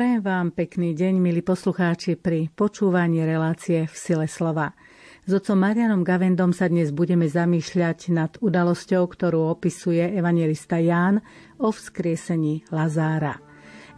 Prajem 0.00 0.24
vám 0.24 0.48
pekný 0.56 0.96
deň, 0.96 1.20
milí 1.20 1.44
poslucháči, 1.44 2.16
pri 2.16 2.48
počúvaní 2.56 3.20
relácie 3.20 3.84
v 3.84 3.92
sile 3.92 4.24
slova. 4.32 4.72
S 5.28 5.36
otcom 5.36 5.60
Marianom 5.60 6.08
Gavendom 6.08 6.56
sa 6.56 6.72
dnes 6.72 6.88
budeme 6.88 7.28
zamýšľať 7.28 8.08
nad 8.08 8.32
udalosťou, 8.40 9.04
ktorú 9.04 9.52
opisuje 9.52 10.00
evangelista 10.16 10.80
Ján 10.80 11.20
o 11.60 11.68
vzkriesení 11.68 12.64
Lazára. 12.72 13.44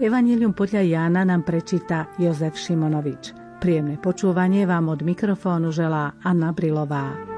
Evangelium 0.03 0.59
podľa 0.59 0.83
Jána 0.83 1.23
nám 1.23 1.47
prečíta 1.47 2.11
Jozef 2.19 2.59
Šimonovič. 2.59 3.31
Príjemné 3.63 3.95
počúvanie 4.03 4.67
vám 4.67 4.91
od 4.91 5.07
mikrofónu 5.07 5.71
želá 5.71 6.19
Anna 6.27 6.51
Brilová. 6.51 7.32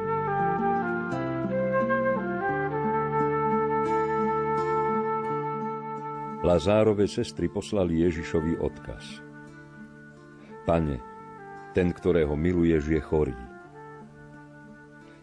Lazárove 6.45 7.09
sestry 7.09 7.48
poslali 7.48 8.05
Ježišovi 8.05 8.61
odkaz. 8.61 9.25
Pane, 10.69 11.01
ten, 11.73 11.89
ktorého 11.89 12.36
miluješ, 12.36 12.84
je 12.84 13.01
chorý. 13.01 13.39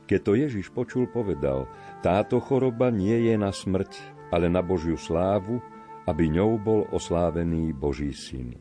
Keď 0.09 0.19
to 0.25 0.33
Ježiš 0.33 0.73
počul, 0.73 1.05
povedal, 1.05 1.69
táto 2.01 2.41
choroba 2.41 2.89
nie 2.89 3.29
je 3.29 3.37
na 3.37 3.53
smrť, 3.53 4.01
ale 4.33 4.49
na 4.49 4.65
Božiu 4.65 4.97
slávu, 4.97 5.61
aby 6.09 6.25
ňou 6.25 6.57
bol 6.57 6.89
oslávený 6.89 7.69
Boží 7.69 8.17
syn. 8.17 8.57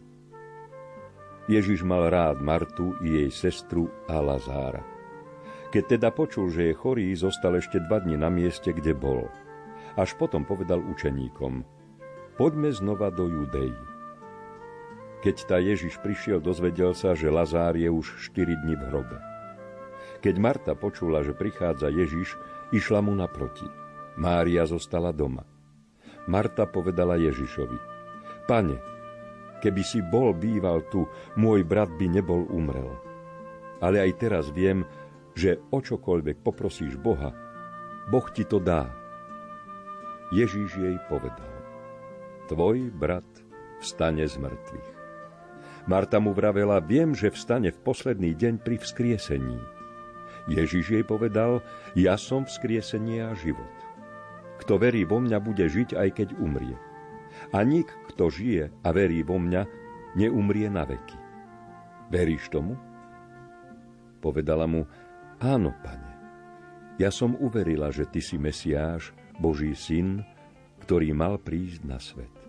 Ježiš 1.49 1.81
mal 1.81 2.13
rád 2.13 2.45
Martu 2.45 2.93
i 3.01 3.25
jej 3.25 3.31
sestru 3.33 3.89
a 4.05 4.21
Lazára. 4.21 4.85
Keď 5.73 5.97
teda 5.97 6.13
počul, 6.13 6.53
že 6.53 6.69
je 6.69 6.75
chorý, 6.77 7.09
zostal 7.17 7.57
ešte 7.57 7.81
dva 7.89 8.05
dni 8.05 8.21
na 8.21 8.29
mieste, 8.29 8.69
kde 8.69 8.93
bol. 8.93 9.33
Až 9.97 10.13
potom 10.21 10.45
povedal 10.45 10.85
učeníkom– 10.85 11.65
poďme 12.41 12.73
znova 12.73 13.13
do 13.13 13.29
Judei. 13.29 13.77
Keď 15.21 15.37
tá 15.45 15.61
Ježiš 15.61 16.01
prišiel, 16.01 16.41
dozvedel 16.41 16.97
sa, 16.97 17.13
že 17.13 17.29
Lazár 17.29 17.77
je 17.77 17.85
už 17.93 18.33
4 18.33 18.65
dní 18.65 18.81
v 18.81 18.85
hrobe. 18.89 19.21
Keď 20.25 20.35
Marta 20.41 20.73
počula, 20.73 21.21
že 21.21 21.37
prichádza 21.37 21.93
Ježiš, 21.93 22.41
išla 22.73 23.05
mu 23.05 23.13
naproti. 23.13 23.69
Mária 24.17 24.65
zostala 24.65 25.13
doma. 25.13 25.45
Marta 26.25 26.65
povedala 26.65 27.21
Ježišovi, 27.21 27.77
Pane, 28.49 28.81
keby 29.61 29.83
si 29.85 30.01
bol 30.01 30.33
býval 30.33 30.81
tu, 30.89 31.05
môj 31.37 31.61
brat 31.61 31.93
by 32.01 32.09
nebol 32.09 32.49
umrel. 32.49 32.89
Ale 33.85 34.01
aj 34.01 34.17
teraz 34.17 34.49
viem, 34.49 34.89
že 35.37 35.61
o 35.69 35.85
čokoľvek 35.85 36.41
poprosíš 36.41 36.97
Boha, 36.97 37.37
Boh 38.09 38.25
ti 38.33 38.49
to 38.49 38.57
dá. 38.57 38.89
Ježíš 40.33 40.81
jej 40.81 40.97
povedal, 41.05 41.60
tvoj 42.51 42.91
brat 42.91 43.27
vstane 43.79 44.27
z 44.27 44.35
mŕtvych. 44.43 44.91
Marta 45.87 46.19
mu 46.19 46.35
vravela, 46.35 46.83
viem, 46.83 47.15
že 47.15 47.31
vstane 47.31 47.71
v 47.71 47.79
posledný 47.79 48.35
deň 48.35 48.59
pri 48.59 48.77
vzkriesení. 48.83 49.59
Ježiš 50.51 50.99
jej 50.99 51.05
povedal, 51.07 51.63
ja 51.95 52.19
som 52.19 52.43
vzkriesenie 52.43 53.23
a 53.23 53.39
život. 53.39 53.71
Kto 54.59 54.83
verí 54.83 55.07
vo 55.07 55.23
mňa, 55.23 55.39
bude 55.39 55.63
žiť, 55.63 55.95
aj 55.95 56.09
keď 56.11 56.29
umrie. 56.43 56.75
A 57.55 57.63
nik, 57.63 57.87
kto 58.11 58.29
žije 58.29 58.75
a 58.83 58.89
verí 58.91 59.23
vo 59.23 59.39
mňa, 59.39 59.63
neumrie 60.19 60.67
na 60.67 60.83
veky. 60.83 61.19
Veríš 62.11 62.51
tomu? 62.51 62.75
Povedala 64.19 64.67
mu, 64.67 64.85
áno, 65.39 65.71
pane. 65.87 66.13
Ja 66.99 67.15
som 67.15 67.39
uverila, 67.39 67.95
že 67.95 68.05
ty 68.11 68.21
si 68.21 68.37
Mesiáš, 68.37 69.15
Boží 69.41 69.73
syn, 69.73 70.27
ktorý 70.85 71.15
mal 71.15 71.39
prísť 71.41 71.81
na 71.87 71.97
svet. 71.97 72.40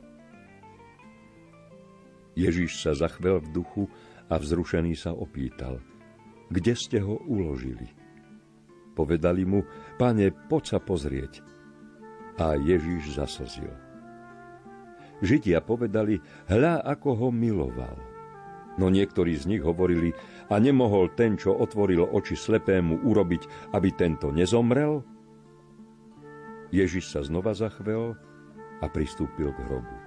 Ježiš 2.36 2.80
sa 2.80 2.92
zachvel 2.96 3.44
v 3.44 3.52
duchu 3.52 3.84
a 4.32 4.40
vzrušený 4.40 4.96
sa 4.96 5.12
opýtal, 5.12 5.84
kde 6.52 6.76
ste 6.76 7.00
ho 7.00 7.20
uložili? 7.28 7.88
Povedali 8.92 9.48
mu, 9.48 9.64
pane, 9.96 10.36
poď 10.52 10.64
sa 10.76 10.80
pozrieť. 10.84 11.40
A 12.36 12.60
Ježiš 12.60 13.16
zaslzil. 13.16 13.72
Židia 15.24 15.64
povedali, 15.64 16.20
hľa, 16.52 16.84
ako 16.84 17.10
ho 17.16 17.28
miloval. 17.32 17.96
No 18.76 18.92
niektorí 18.92 19.38
z 19.38 19.48
nich 19.48 19.64
hovorili, 19.64 20.12
a 20.52 20.60
nemohol 20.60 21.12
ten, 21.16 21.40
čo 21.40 21.56
otvoril 21.56 22.04
oči 22.04 22.36
slepému, 22.36 23.08
urobiť, 23.08 23.72
aby 23.72 23.90
tento 23.96 24.34
nezomrel? 24.34 25.04
Ježiš 26.72 27.16
sa 27.16 27.22
znova 27.24 27.56
zachvel 27.56 28.16
a 28.80 28.86
pristúpil 28.92 29.56
k 29.56 29.60
hrobu. 29.68 30.01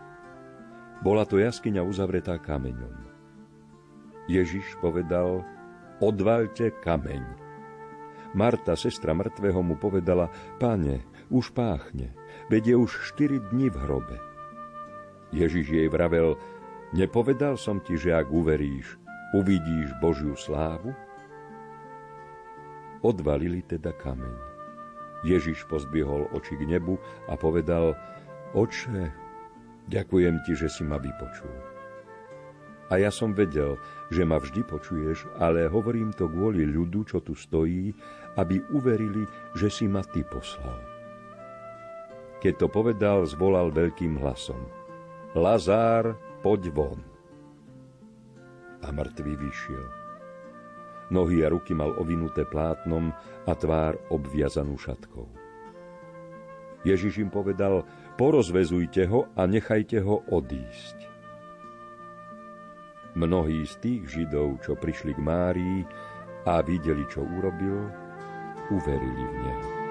Bola 1.04 1.28
to 1.28 1.36
jaskyňa 1.36 1.84
uzavretá 1.84 2.40
kameňom. 2.40 2.96
Ježiš 4.24 4.80
povedal, 4.80 5.44
odvalte 6.00 6.72
kameň. 6.80 7.20
Marta, 8.32 8.72
sestra 8.72 9.12
mŕtvého, 9.12 9.60
mu 9.60 9.76
povedala, 9.76 10.32
páne, 10.56 11.04
už 11.28 11.52
páchne, 11.52 12.16
veď 12.48 12.72
je 12.72 12.76
už 12.88 12.92
štyri 13.12 13.36
dni 13.52 13.68
v 13.68 13.76
hrobe. 13.84 14.16
Ježiš 15.28 15.76
jej 15.76 15.88
vravel, 15.92 16.40
nepovedal 16.96 17.60
som 17.60 17.84
ti, 17.84 18.00
že 18.00 18.16
ak 18.16 18.32
uveríš, 18.32 18.96
uvidíš 19.36 19.92
Božiu 20.00 20.32
slávu? 20.40 20.96
Odvalili 23.04 23.60
teda 23.60 23.92
kameň. 23.92 24.34
Ježiš 25.20 25.68
pozbiehol 25.68 26.32
oči 26.32 26.56
k 26.56 26.64
nebu 26.64 26.96
a 27.28 27.36
povedal, 27.36 27.92
oče, 28.56 29.23
Ďakujem 29.88 30.40
ti, 30.48 30.56
že 30.56 30.72
si 30.72 30.80
ma 30.80 30.96
vypočul. 30.96 31.52
A 32.92 33.00
ja 33.00 33.08
som 33.08 33.32
vedel, 33.32 33.80
že 34.12 34.28
ma 34.28 34.36
vždy 34.36 34.60
počuješ, 34.64 35.24
ale 35.40 35.68
hovorím 35.68 36.12
to 36.12 36.28
kvôli 36.28 36.68
ľudu, 36.68 37.08
čo 37.08 37.24
tu 37.24 37.32
stojí, 37.32 37.92
aby 38.36 38.60
uverili, 38.76 39.24
že 39.56 39.72
si 39.72 39.88
ma 39.88 40.04
ty 40.04 40.20
poslal. 40.24 40.80
Keď 42.44 42.54
to 42.60 42.68
povedal, 42.68 43.24
zvolal 43.24 43.72
veľkým 43.72 44.20
hlasom. 44.20 44.68
Lazár, 45.32 46.12
poď 46.44 46.68
von. 46.76 47.00
A 48.84 48.92
mŕtvý 48.92 49.32
vyšiel. 49.32 49.86
Nohy 51.08 51.40
a 51.40 51.48
ruky 51.48 51.72
mal 51.72 51.96
ovinuté 51.96 52.44
plátnom 52.44 53.12
a 53.48 53.52
tvár 53.56 53.96
obviazanú 54.12 54.76
šatkou. 54.76 55.24
Ježiš 56.84 57.24
im 57.24 57.32
povedal, 57.32 57.88
porozvezujte 58.14 59.06
ho 59.10 59.28
a 59.34 59.46
nechajte 59.46 60.00
ho 60.02 60.22
odísť. 60.30 60.96
Mnohí 63.14 63.62
z 63.62 63.74
tých 63.78 64.02
Židov, 64.10 64.58
čo 64.66 64.74
prišli 64.74 65.14
k 65.14 65.22
Márii 65.22 65.78
a 66.50 66.58
videli, 66.66 67.06
čo 67.06 67.22
urobil, 67.22 67.86
uverili 68.74 69.22
v 69.22 69.34
Neho. 69.38 69.83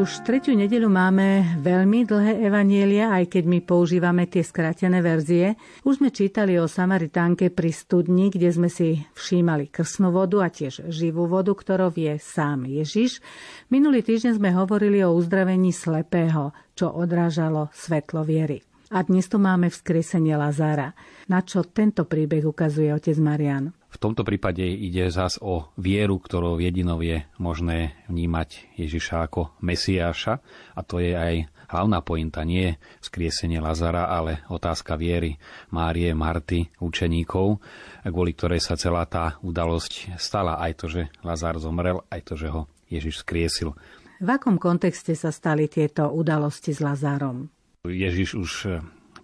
Už 0.00 0.24
tretiu 0.24 0.56
nedeľu 0.56 0.88
máme 0.88 1.60
veľmi 1.60 2.08
dlhé 2.08 2.48
evanielia, 2.48 3.12
aj 3.20 3.36
keď 3.36 3.44
my 3.44 3.58
používame 3.60 4.24
tie 4.24 4.40
skratené 4.40 5.04
verzie. 5.04 5.60
Už 5.84 6.00
sme 6.00 6.08
čítali 6.08 6.56
o 6.56 6.64
Samaritánke 6.64 7.52
pri 7.52 7.68
studni, 7.68 8.32
kde 8.32 8.48
sme 8.48 8.72
si 8.72 8.96
všímali 8.96 9.68
krsnú 9.68 10.08
vodu 10.08 10.40
a 10.40 10.48
tiež 10.48 10.88
živú 10.88 11.28
vodu, 11.28 11.52
ktorou 11.52 11.92
je 11.92 12.16
sám 12.16 12.64
Ježiš. 12.64 13.20
Minulý 13.68 14.00
týždeň 14.00 14.40
sme 14.40 14.56
hovorili 14.56 15.04
o 15.04 15.12
uzdravení 15.12 15.68
slepého, 15.68 16.56
čo 16.72 16.96
odrážalo 16.96 17.68
svetlo 17.76 18.24
viery. 18.24 18.64
A 18.96 19.04
dnes 19.04 19.28
tu 19.28 19.36
máme 19.36 19.68
vzkriesenie 19.68 20.32
Lazára. 20.32 20.96
Na 21.28 21.44
čo 21.44 21.60
tento 21.68 22.08
príbeh 22.08 22.48
ukazuje 22.48 22.88
otec 22.88 23.20
Marian? 23.20 23.68
V 23.90 23.96
tomto 23.98 24.22
prípade 24.22 24.62
ide 24.62 25.10
zás 25.10 25.36
o 25.42 25.66
vieru, 25.74 26.22
ktorou 26.22 26.62
jedinou 26.62 27.02
je 27.02 27.26
možné 27.42 27.98
vnímať 28.06 28.78
Ježiša 28.78 29.26
ako 29.26 29.50
Mesiáša 29.60 30.38
a 30.78 30.80
to 30.86 31.02
je 31.02 31.12
aj 31.12 31.34
hlavná 31.70 32.02
pointa, 32.02 32.42
nie 32.42 32.74
skriesenie 32.98 33.62
Lazara, 33.62 34.10
ale 34.10 34.42
otázka 34.50 34.98
viery 34.98 35.38
Márie, 35.70 36.10
Marty, 36.14 36.66
učeníkov, 36.82 37.62
kvôli 38.06 38.34
ktorej 38.34 38.62
sa 38.62 38.74
celá 38.74 39.06
tá 39.06 39.38
udalosť 39.42 40.18
stala. 40.18 40.58
Aj 40.58 40.74
to, 40.74 40.90
že 40.90 41.10
Lazar 41.22 41.58
zomrel, 41.62 42.02
aj 42.10 42.20
to, 42.26 42.34
že 42.34 42.50
ho 42.50 42.66
Ježiš 42.90 43.22
skriesil. 43.22 43.74
V 44.20 44.28
akom 44.28 44.60
kontexte 44.60 45.16
sa 45.16 45.32
stali 45.32 45.70
tieto 45.70 46.10
udalosti 46.12 46.76
s 46.76 46.82
Lazárom? 46.84 47.48
Ježiš 47.88 48.36
už 48.36 48.52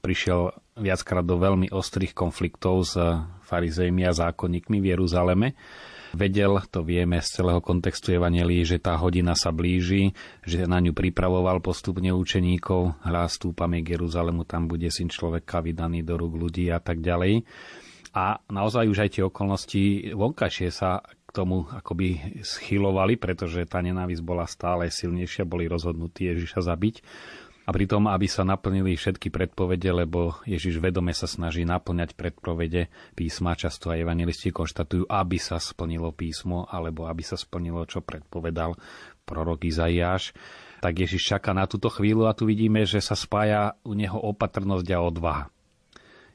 prišiel 0.06 0.54
viackrát 0.78 1.26
do 1.26 1.34
veľmi 1.34 1.74
ostrých 1.74 2.14
konfliktov 2.14 2.86
s 2.86 2.94
farizejmi 3.50 4.06
a 4.06 4.14
zákonníkmi 4.14 4.78
v 4.78 4.94
Jeruzaleme. 4.94 5.58
Vedel, 6.14 6.62
to 6.70 6.86
vieme 6.86 7.18
z 7.18 7.42
celého 7.42 7.58
kontextu 7.58 8.14
Evanelii, 8.14 8.62
že 8.62 8.78
tá 8.78 8.94
hodina 8.94 9.34
sa 9.34 9.50
blíži, 9.50 10.14
že 10.46 10.62
na 10.70 10.78
ňu 10.78 10.94
pripravoval 10.94 11.58
postupne 11.58 12.14
učeníkov. 12.14 13.02
Hľa 13.02 13.26
stúpame 13.26 13.82
k 13.82 13.98
Jeruzalemu, 13.98 14.46
tam 14.46 14.70
bude 14.70 14.86
syn 14.94 15.10
človeka 15.10 15.58
vydaný 15.58 16.06
do 16.06 16.14
rúk 16.14 16.38
ľudí 16.38 16.70
a 16.70 16.78
tak 16.78 17.02
ďalej. 17.02 17.42
A 18.16 18.38
naozaj 18.48 18.86
už 18.86 18.98
aj 19.02 19.10
tie 19.18 19.22
okolnosti 19.26 20.14
vonkajšie 20.14 20.70
sa 20.70 21.02
tomu 21.36 21.68
akoby 21.68 22.40
schylovali, 22.40 23.20
pretože 23.20 23.68
tá 23.68 23.84
nenávisť 23.84 24.24
bola 24.24 24.48
stále 24.48 24.88
silnejšia, 24.88 25.44
boli 25.44 25.68
rozhodnutí 25.68 26.32
Ježiša 26.32 26.64
zabiť. 26.64 27.04
A 27.66 27.74
pritom, 27.74 28.06
aby 28.06 28.30
sa 28.30 28.46
naplnili 28.46 28.94
všetky 28.94 29.26
predpovede, 29.26 29.90
lebo 29.90 30.38
Ježiš 30.46 30.78
vedome 30.78 31.10
sa 31.10 31.26
snaží 31.26 31.66
naplňať 31.66 32.14
predpovede 32.14 32.86
písma, 33.18 33.58
často 33.58 33.90
aj 33.90 34.06
evangelisti 34.06 34.54
konštatujú, 34.54 35.10
aby 35.10 35.34
sa 35.42 35.58
splnilo 35.58 36.14
písmo, 36.14 36.70
alebo 36.70 37.10
aby 37.10 37.26
sa 37.26 37.34
splnilo, 37.34 37.82
čo 37.90 38.06
predpovedal 38.06 38.78
prorok 39.26 39.66
Izaiáš, 39.66 40.30
tak 40.78 41.02
Ježiš 41.02 41.34
čaká 41.34 41.50
na 41.50 41.66
túto 41.66 41.90
chvíľu 41.90 42.30
a 42.30 42.36
tu 42.38 42.46
vidíme, 42.46 42.86
že 42.86 43.02
sa 43.02 43.18
spája 43.18 43.74
u 43.82 43.98
neho 43.98 44.14
opatrnosť 44.14 44.86
a 44.94 45.02
odvaha. 45.02 45.44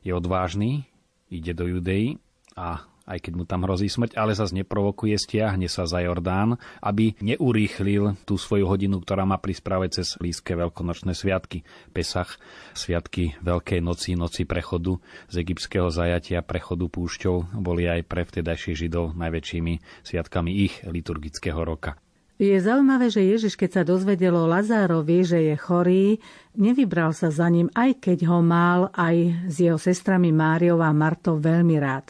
Je 0.04 0.12
odvážny, 0.12 0.92
ide 1.32 1.56
do 1.56 1.64
Judei 1.64 2.20
a 2.60 2.91
aj 3.12 3.20
keď 3.20 3.34
mu 3.36 3.44
tam 3.44 3.68
hrozí 3.68 3.92
smrť, 3.92 4.16
ale 4.16 4.32
zase 4.32 4.56
neprovokuje, 4.64 5.20
stiahne 5.20 5.68
sa 5.68 5.84
za 5.84 6.00
Jordán, 6.00 6.56
aby 6.80 7.20
neurýchlil 7.20 8.16
tú 8.24 8.40
svoju 8.40 8.72
hodinu, 8.72 9.04
ktorá 9.04 9.28
má 9.28 9.36
prísť 9.36 9.64
práve 9.68 9.92
cez 9.92 10.16
blízke 10.16 10.56
veľkonočné 10.56 11.12
sviatky. 11.12 11.68
Pesach, 11.92 12.40
sviatky 12.72 13.36
Veľkej 13.44 13.84
noci, 13.84 14.16
noci 14.16 14.48
prechodu 14.48 14.96
z 15.28 15.44
egyptského 15.44 15.92
zajatia, 15.92 16.40
prechodu 16.40 16.88
púšťou, 16.88 17.60
boli 17.60 17.92
aj 17.92 18.08
pre 18.08 18.24
vtedajších 18.24 18.88
Židov 18.88 19.20
najväčšími 19.20 20.08
sviatkami 20.08 20.52
ich 20.64 20.80
liturgického 20.88 21.60
roka. 21.60 22.00
Je 22.42 22.58
zaujímavé, 22.58 23.14
že 23.14 23.22
Ježiš, 23.22 23.54
keď 23.54 23.70
sa 23.70 23.84
dozvedel 23.86 24.34
o 24.34 24.50
Lazárovi, 24.50 25.22
že 25.22 25.46
je 25.46 25.56
chorý, 25.62 26.18
nevybral 26.58 27.14
sa 27.14 27.30
za 27.30 27.46
ním, 27.46 27.70
aj 27.78 28.02
keď 28.02 28.26
ho 28.34 28.42
mal 28.42 28.90
aj 28.98 29.46
s 29.46 29.62
jeho 29.62 29.78
sestrami 29.78 30.34
Máriou 30.34 30.82
a 30.82 30.90
Martou 30.90 31.38
veľmi 31.38 31.78
rád. 31.78 32.10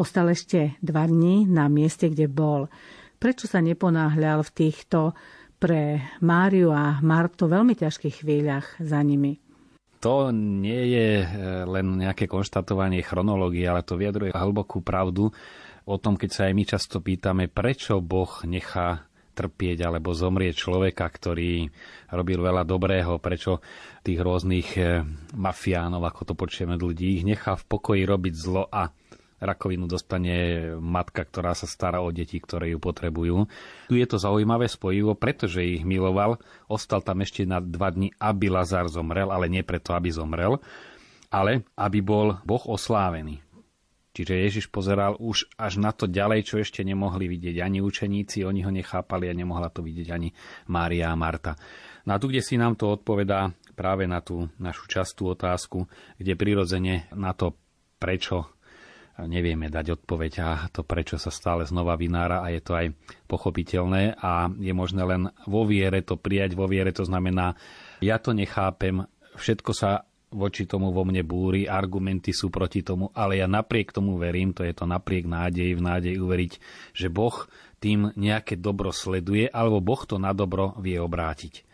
Ostal 0.00 0.32
ešte 0.32 0.80
dva 0.80 1.04
dní 1.04 1.44
na 1.44 1.68
mieste, 1.68 2.08
kde 2.08 2.24
bol. 2.24 2.72
Prečo 3.20 3.44
sa 3.44 3.60
neponáhľal 3.60 4.40
v 4.48 4.54
týchto 4.56 5.12
pre 5.60 6.00
Máriu 6.24 6.72
a 6.72 7.04
Martu 7.04 7.44
veľmi 7.44 7.76
ťažkých 7.76 8.24
chvíľach 8.24 8.80
za 8.80 8.96
nimi? 9.04 9.36
To 10.00 10.32
nie 10.32 10.96
je 10.96 11.08
e, 11.20 11.26
len 11.68 12.00
nejaké 12.00 12.24
konštatovanie 12.24 13.04
chronológie, 13.04 13.68
ale 13.68 13.84
to 13.84 14.00
vyjadruje 14.00 14.32
hlbokú 14.32 14.80
pravdu 14.80 15.28
o 15.84 15.96
tom, 16.00 16.16
keď 16.16 16.30
sa 16.32 16.42
aj 16.48 16.52
my 16.56 16.64
často 16.64 17.04
pýtame, 17.04 17.52
prečo 17.52 18.00
Boh 18.00 18.40
nechá 18.48 19.04
trpieť 19.36 19.84
alebo 19.84 20.16
zomrieť 20.16 20.64
človeka, 20.64 21.04
ktorý 21.04 21.68
robil 22.16 22.40
veľa 22.40 22.64
dobrého, 22.64 23.20
prečo 23.20 23.60
tých 24.00 24.16
rôznych 24.16 24.68
eh, 24.80 25.04
mafiánov, 25.36 26.08
ako 26.08 26.32
to 26.32 26.34
počujeme 26.40 26.80
od 26.80 26.88
ľudí, 26.88 27.20
ich 27.20 27.28
nechá 27.28 27.52
v 27.52 27.68
pokoji 27.68 28.08
robiť 28.08 28.34
zlo 28.36 28.64
a 28.72 28.88
rakovinu 29.40 29.88
dostane 29.88 30.68
matka, 30.78 31.24
ktorá 31.24 31.56
sa 31.56 31.64
stará 31.64 32.04
o 32.04 32.12
deti, 32.12 32.36
ktoré 32.36 32.76
ju 32.76 32.78
potrebujú. 32.78 33.48
Tu 33.88 33.98
je 33.98 34.06
to 34.06 34.20
zaujímavé 34.20 34.68
spojivo, 34.68 35.16
pretože 35.16 35.64
ich 35.64 35.82
miloval, 35.82 36.36
ostal 36.68 37.00
tam 37.00 37.24
ešte 37.24 37.48
na 37.48 37.58
dva 37.58 37.88
dni, 37.90 38.12
aby 38.20 38.52
Lazar 38.52 38.86
zomrel, 38.86 39.32
ale 39.32 39.48
nie 39.48 39.64
preto, 39.64 39.96
aby 39.96 40.12
zomrel, 40.12 40.60
ale 41.32 41.64
aby 41.74 41.98
bol 42.04 42.36
Boh 42.44 42.64
oslávený. 42.68 43.40
Čiže 44.10 44.42
Ježiš 44.42 44.66
pozeral 44.74 45.14
už 45.22 45.46
až 45.54 45.78
na 45.78 45.94
to 45.94 46.10
ďalej, 46.10 46.42
čo 46.42 46.58
ešte 46.58 46.82
nemohli 46.82 47.30
vidieť 47.30 47.62
ani 47.62 47.78
učeníci, 47.78 48.42
oni 48.42 48.66
ho 48.66 48.72
nechápali 48.74 49.30
a 49.30 49.38
nemohla 49.38 49.70
to 49.70 49.86
vidieť 49.86 50.08
ani 50.10 50.34
Mária 50.66 51.14
a 51.14 51.16
Marta. 51.16 51.54
No 52.04 52.18
tu, 52.18 52.26
kde 52.26 52.42
si 52.42 52.58
nám 52.58 52.74
to 52.74 52.90
odpovedá 52.90 53.54
práve 53.78 54.10
na 54.10 54.18
tú 54.18 54.50
našu 54.58 54.90
častú 54.90 55.30
otázku, 55.30 55.86
kde 56.18 56.34
prirodzene 56.34 57.06
na 57.14 57.30
to, 57.38 57.54
prečo 58.02 58.50
nevieme 59.26 59.72
dať 59.72 60.00
odpoveď 60.00 60.32
a 60.40 60.48
to 60.70 60.84
prečo 60.84 61.16
sa 61.16 61.32
stále 61.32 61.64
znova 61.64 61.96
vynára 61.96 62.44
a 62.44 62.52
je 62.52 62.60
to 62.62 62.72
aj 62.76 62.86
pochopiteľné 63.26 64.16
a 64.20 64.48
je 64.52 64.72
možné 64.72 65.02
len 65.04 65.22
vo 65.48 65.64
viere 65.64 66.04
to 66.04 66.20
prijať. 66.20 66.56
Vo 66.56 66.68
viere 66.70 66.92
to 66.92 67.04
znamená, 67.04 67.56
ja 68.04 68.16
to 68.20 68.36
nechápem, 68.36 69.04
všetko 69.36 69.70
sa 69.72 70.04
voči 70.30 70.64
tomu 70.64 70.94
vo 70.94 71.02
mne 71.02 71.26
búri, 71.26 71.66
argumenty 71.66 72.30
sú 72.30 72.54
proti 72.54 72.86
tomu, 72.86 73.10
ale 73.18 73.42
ja 73.42 73.50
napriek 73.50 73.90
tomu 73.90 74.14
verím, 74.14 74.54
to 74.54 74.62
je 74.62 74.70
to 74.70 74.86
napriek 74.86 75.26
nádeji, 75.26 75.74
v 75.74 75.82
nádeji 75.82 76.16
uveriť, 76.22 76.52
že 76.94 77.10
Boh 77.10 77.34
tým 77.82 78.14
nejaké 78.14 78.54
dobro 78.54 78.94
sleduje, 78.94 79.50
alebo 79.50 79.82
Boh 79.82 80.02
to 80.06 80.22
na 80.22 80.30
dobro 80.30 80.78
vie 80.78 81.02
obrátiť 81.02 81.69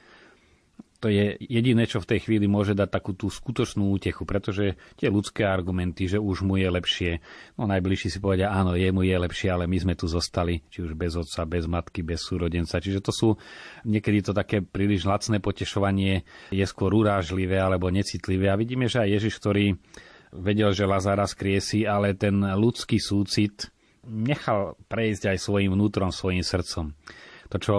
to 1.07 1.15
je 1.15 1.39
jediné, 1.39 1.87
čo 1.87 2.03
v 2.03 2.11
tej 2.11 2.27
chvíli 2.27 2.51
môže 2.51 2.75
dať 2.75 2.91
takú 2.91 3.15
tú 3.15 3.31
skutočnú 3.31 3.95
útechu, 3.95 4.27
pretože 4.27 4.75
tie 4.99 5.07
ľudské 5.07 5.47
argumenty, 5.47 6.11
že 6.11 6.19
už 6.19 6.43
mu 6.43 6.59
je 6.59 6.67
lepšie, 6.67 7.23
no 7.55 7.71
najbližší 7.71 8.11
si 8.11 8.19
povedia, 8.19 8.51
áno, 8.51 8.75
jemu 8.75 9.07
je 9.07 9.15
lepšie, 9.15 9.55
ale 9.55 9.71
my 9.71 9.79
sme 9.79 9.95
tu 9.95 10.11
zostali, 10.11 10.67
či 10.67 10.83
už 10.83 10.99
bez 10.99 11.15
otca, 11.15 11.47
bez 11.47 11.71
matky, 11.71 12.03
bez 12.03 12.27
súrodenca. 12.27 12.83
Čiže 12.83 12.99
to 13.07 13.15
sú 13.15 13.29
niekedy 13.87 14.19
to 14.27 14.35
také 14.35 14.67
príliš 14.67 15.07
lacné 15.07 15.39
potešovanie, 15.39 16.27
je 16.51 16.67
skôr 16.67 16.91
urážlivé 16.91 17.63
alebo 17.63 17.87
necitlivé. 17.87 18.51
A 18.51 18.59
vidíme, 18.59 18.91
že 18.91 19.07
aj 19.07 19.23
Ježiš, 19.23 19.39
ktorý 19.39 19.79
vedel, 20.35 20.75
že 20.75 20.91
Lazara 20.91 21.31
skriesi, 21.31 21.87
ale 21.87 22.19
ten 22.19 22.43
ľudský 22.43 22.99
súcit 22.99 23.71
nechal 24.03 24.75
prejsť 24.91 25.31
aj 25.31 25.39
svojim 25.39 25.71
vnútrom, 25.71 26.11
svojim 26.11 26.43
srdcom. 26.43 26.99
To, 27.47 27.57
čo 27.63 27.75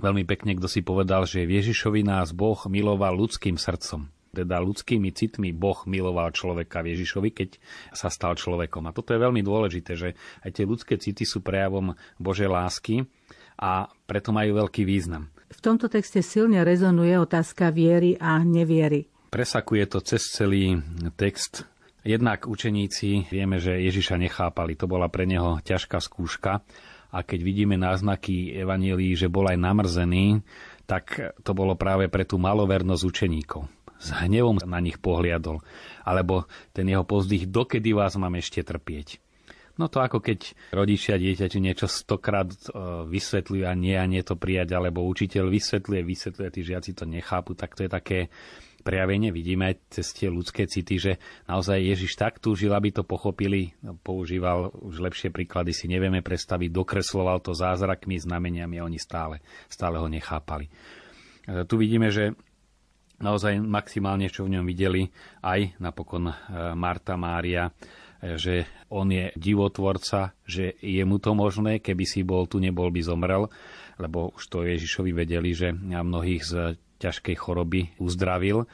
Veľmi 0.00 0.24
pekne, 0.24 0.56
kto 0.56 0.64
si 0.64 0.80
povedal, 0.80 1.28
že 1.28 1.44
Ježišovi 1.44 2.00
nás 2.08 2.32
Boh 2.32 2.56
miloval 2.72 3.12
ľudským 3.20 3.60
srdcom. 3.60 4.08
Teda 4.32 4.62
ľudskými 4.62 5.12
citmi 5.12 5.52
Boh 5.52 5.76
miloval 5.84 6.32
človeka 6.32 6.80
Ježišovi, 6.80 7.28
keď 7.34 7.60
sa 7.92 8.08
stal 8.08 8.38
človekom. 8.38 8.88
A 8.88 8.94
toto 8.96 9.12
je 9.12 9.20
veľmi 9.20 9.44
dôležité, 9.44 9.92
že 9.98 10.08
aj 10.40 10.50
tie 10.56 10.64
ľudské 10.64 10.96
city 10.96 11.28
sú 11.28 11.44
prejavom 11.44 11.92
Božej 12.16 12.48
lásky 12.48 13.04
a 13.60 13.92
preto 14.08 14.32
majú 14.32 14.56
veľký 14.64 14.88
význam. 14.88 15.28
V 15.52 15.60
tomto 15.60 15.92
texte 15.92 16.24
silne 16.24 16.64
rezonuje 16.64 17.18
otázka 17.20 17.68
viery 17.74 18.16
a 18.16 18.40
neviery. 18.40 19.10
Presakuje 19.34 19.84
to 19.84 19.98
cez 20.00 20.32
celý 20.32 20.80
text 21.18 21.68
Jednak 22.00 22.48
učeníci 22.48 23.28
vieme, 23.28 23.60
že 23.60 23.76
Ježiša 23.76 24.16
nechápali, 24.16 24.72
to 24.72 24.88
bola 24.88 25.12
pre 25.12 25.28
neho 25.28 25.60
ťažká 25.60 26.00
skúška 26.00 26.64
a 27.10 27.26
keď 27.26 27.40
vidíme 27.42 27.74
náznaky 27.74 28.54
Evanielii, 28.54 29.18
že 29.18 29.26
bol 29.26 29.50
aj 29.50 29.58
namrzený, 29.58 30.40
tak 30.86 31.36
to 31.46 31.54
bolo 31.54 31.78
práve 31.78 32.10
pre 32.10 32.26
tú 32.26 32.38
malovernosť 32.38 33.02
učeníkov. 33.06 33.62
S 34.00 34.16
hnevom 34.16 34.58
na 34.64 34.80
nich 34.80 34.96
pohliadol. 34.96 35.60
Alebo 36.02 36.48
ten 36.72 36.88
jeho 36.88 37.04
pozdých, 37.04 37.46
dokedy 37.46 37.92
vás 37.92 38.16
mám 38.16 38.32
ešte 38.40 38.64
trpieť. 38.64 39.20
No 39.78 39.88
to 39.88 40.04
ako 40.04 40.20
keď 40.20 40.52
rodičia 40.76 41.16
dieťa 41.16 41.46
či 41.48 41.58
niečo 41.62 41.88
stokrát 41.88 42.52
e, 42.52 42.58
vysvetľujú 43.08 43.64
a 43.64 43.72
nie 43.72 43.96
a 43.96 44.04
nie 44.04 44.20
to 44.20 44.36
prijať, 44.36 44.76
alebo 44.76 45.08
učiteľ 45.08 45.48
vysvetľuje, 45.48 46.00
vysvetľuje, 46.04 46.48
tí 46.52 46.60
žiaci 46.60 46.90
to 46.92 47.08
nechápu, 47.08 47.56
tak 47.56 47.72
to 47.78 47.88
je 47.88 47.90
také 47.90 48.18
prejavenie 48.80 49.30
vidíme 49.30 49.78
cez 49.92 50.10
tie 50.16 50.32
ľudské 50.32 50.64
city, 50.64 50.96
že 50.96 51.12
naozaj 51.46 51.78
Ježiš 51.78 52.16
tak 52.16 52.40
túžil, 52.40 52.72
aby 52.72 52.90
to 52.90 53.04
pochopili, 53.04 53.76
používal 54.02 54.72
už 54.80 55.04
lepšie 55.04 55.28
príklady, 55.28 55.76
si 55.76 55.86
nevieme 55.86 56.24
predstaviť, 56.24 56.68
dokresloval 56.72 57.44
to 57.44 57.52
zázrakmi, 57.52 58.16
znameniami 58.16 58.80
a 58.80 58.86
oni 58.88 58.98
stále, 58.98 59.44
stále 59.68 60.00
ho 60.00 60.08
nechápali. 60.08 60.66
E, 60.66 60.72
tu 61.68 61.76
vidíme, 61.76 62.08
že 62.08 62.34
naozaj 63.20 63.60
maximálne, 63.60 64.32
čo 64.32 64.48
v 64.48 64.58
ňom 64.58 64.64
videli, 64.64 65.06
aj 65.44 65.76
napokon 65.78 66.32
e, 66.32 66.34
Marta 66.74 67.14
Mária, 67.20 67.68
e, 67.68 68.34
že 68.40 68.54
on 68.88 69.12
je 69.12 69.30
divotvorca, 69.36 70.34
že 70.42 70.80
je 70.80 71.04
mu 71.04 71.20
to 71.20 71.36
možné, 71.36 71.78
keby 71.84 72.04
si 72.08 72.24
bol 72.24 72.48
tu, 72.48 72.58
nebol 72.58 72.88
by 72.88 73.00
zomrel, 73.04 73.46
lebo 74.00 74.32
už 74.34 74.44
to 74.48 74.64
Ježišovi 74.64 75.12
vedeli, 75.12 75.52
že 75.52 75.76
mnohých 75.76 76.42
z 76.42 76.54
ťažkej 77.00 77.36
choroby 77.40 77.96
uzdravil, 77.96 78.68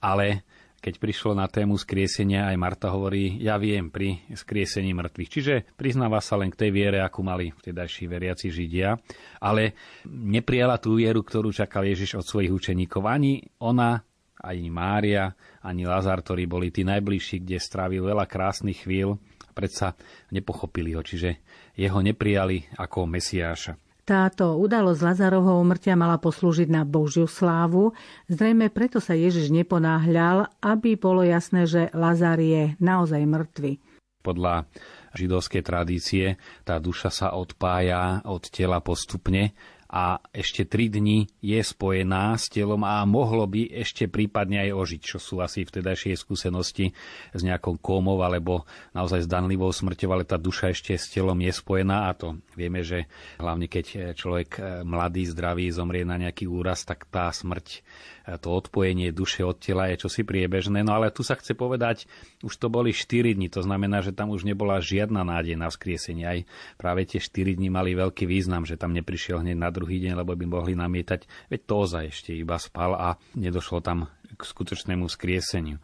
ale 0.00 0.48
keď 0.86 1.02
prišlo 1.02 1.32
na 1.34 1.50
tému 1.50 1.74
skriesenia, 1.74 2.46
aj 2.46 2.56
Marta 2.62 2.94
hovorí, 2.94 3.42
ja 3.42 3.58
viem 3.58 3.90
pri 3.90 4.22
skriesení 4.30 4.94
mŕtvych. 4.94 5.30
Čiže 5.32 5.54
priznáva 5.74 6.22
sa 6.22 6.38
len 6.38 6.52
k 6.52 6.62
tej 6.62 6.70
viere, 6.70 7.02
akú 7.02 7.26
mali 7.26 7.50
vtedajší 7.50 8.06
veriaci 8.06 8.54
Židia, 8.54 8.94
ale 9.42 9.74
neprijala 10.06 10.78
tú 10.78 11.00
vieru, 11.00 11.26
ktorú 11.26 11.50
čakal 11.50 11.90
Ježiš 11.90 12.22
od 12.22 12.24
svojich 12.28 12.54
učeníkov. 12.54 13.02
Ani 13.02 13.42
ona, 13.58 13.98
ani 14.38 14.70
Mária, 14.70 15.34
ani 15.64 15.88
Lazar, 15.88 16.22
ktorí 16.22 16.46
boli 16.46 16.70
tí 16.70 16.86
najbližší, 16.86 17.42
kde 17.42 17.58
strávil 17.58 18.06
veľa 18.06 18.28
krásnych 18.30 18.86
chvíľ, 18.86 19.18
predsa 19.56 19.96
nepochopili 20.30 20.94
ho, 20.94 21.02
čiže 21.02 21.42
jeho 21.74 21.98
neprijali 21.98 22.62
ako 22.78 23.10
Mesiáša. 23.10 23.85
Táto 24.06 24.54
udalosť 24.62 25.02
Lazarovho 25.02 25.58
umrtia 25.58 25.98
mala 25.98 26.22
poslúžiť 26.22 26.70
na 26.70 26.86
Božiu 26.86 27.26
slávu, 27.26 27.90
zrejme 28.30 28.70
preto 28.70 29.02
sa 29.02 29.18
Ježiš 29.18 29.50
neponáhľal, 29.50 30.46
aby 30.62 30.94
bolo 30.94 31.26
jasné, 31.26 31.66
že 31.66 31.90
Lazar 31.90 32.38
je 32.38 32.78
naozaj 32.78 33.26
mŕtvy. 33.26 33.82
Podľa 34.22 34.70
židovskej 35.10 35.62
tradície 35.66 36.38
tá 36.62 36.78
duša 36.78 37.10
sa 37.10 37.28
odpája 37.34 38.22
od 38.30 38.46
tela 38.46 38.78
postupne 38.78 39.58
a 39.86 40.18
ešte 40.34 40.66
3 40.66 40.98
dní 40.98 41.30
je 41.38 41.62
spojená 41.62 42.34
s 42.34 42.50
telom 42.50 42.82
a 42.82 43.06
mohlo 43.06 43.46
by 43.46 43.70
ešte 43.82 44.10
prípadne 44.10 44.66
aj 44.66 44.70
ožiť, 44.74 45.00
čo 45.02 45.18
sú 45.22 45.38
asi 45.38 45.62
vtedajšie 45.62 46.18
skúsenosti 46.18 46.90
s 47.30 47.40
nejakou 47.40 47.78
kómou 47.78 48.18
alebo 48.22 48.66
naozaj 48.92 49.30
zdanlivou 49.30 49.70
smrťou, 49.70 50.10
ale 50.10 50.26
tá 50.26 50.34
duša 50.36 50.74
ešte 50.74 50.98
s 50.98 51.10
telom 51.10 51.38
je 51.38 51.52
spojená 51.54 52.10
a 52.10 52.18
to 52.18 52.38
vieme, 52.58 52.82
že 52.82 53.06
hlavne 53.38 53.70
keď 53.70 54.16
človek 54.18 54.82
mladý, 54.82 55.30
zdravý 55.30 55.70
zomrie 55.70 56.02
na 56.02 56.18
nejaký 56.18 56.50
úraz, 56.50 56.82
tak 56.82 57.06
tá 57.06 57.30
smrť 57.30 57.86
to 58.34 58.50
odpojenie 58.50 59.14
duše 59.14 59.46
od 59.46 59.62
tela 59.62 59.86
je 59.86 60.02
čosi 60.02 60.26
priebežné. 60.26 60.82
No 60.82 60.98
ale 60.98 61.14
tu 61.14 61.22
sa 61.22 61.38
chce 61.38 61.54
povedať, 61.54 62.10
už 62.42 62.58
to 62.58 62.66
boli 62.66 62.90
4 62.90 63.38
dní, 63.38 63.46
to 63.46 63.62
znamená, 63.62 64.02
že 64.02 64.10
tam 64.10 64.34
už 64.34 64.42
nebola 64.42 64.82
žiadna 64.82 65.22
nádej 65.22 65.54
na 65.54 65.70
vzkriesenie. 65.70 66.26
Aj 66.26 66.40
práve 66.74 67.06
tie 67.06 67.22
4 67.22 67.54
dní 67.54 67.70
mali 67.70 67.94
veľký 67.94 68.26
význam, 68.26 68.66
že 68.66 68.74
tam 68.74 68.90
neprišiel 68.98 69.46
hneď 69.46 69.54
na 69.54 69.70
druhý 69.70 70.02
deň, 70.02 70.18
lebo 70.18 70.34
by 70.34 70.42
mohli 70.42 70.74
namietať, 70.74 71.54
veď 71.54 71.60
to 71.70 71.74
ozaj 71.86 72.04
ešte 72.10 72.34
iba 72.34 72.58
spal 72.58 72.98
a 72.98 73.14
nedošlo 73.38 73.78
tam 73.78 74.10
k 74.34 74.42
skutočnému 74.42 75.06
vzkrieseniu. 75.06 75.78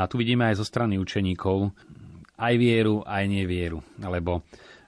A 0.00 0.08
tu 0.08 0.16
vidíme 0.16 0.48
aj 0.48 0.64
zo 0.64 0.64
strany 0.64 0.96
učeníkov 0.96 1.68
aj 2.38 2.54
vieru, 2.56 3.04
aj 3.04 3.24
nevieru, 3.28 3.82
lebo 3.98 4.40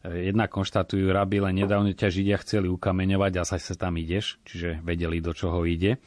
e, 0.06 0.32
Jedna 0.32 0.46
konštatujú, 0.46 1.10
rabi, 1.12 1.42
len 1.42 1.60
nedávno 1.60 1.90
ťa 1.92 2.08
Židia 2.08 2.38
chceli 2.40 2.70
ukameňovať 2.70 3.32
a 3.36 3.44
sa 3.44 3.58
tam 3.74 3.98
ideš, 3.98 4.38
čiže 4.46 4.80
vedeli, 4.80 5.18
do 5.18 5.34
čoho 5.34 5.66
ide 5.66 5.98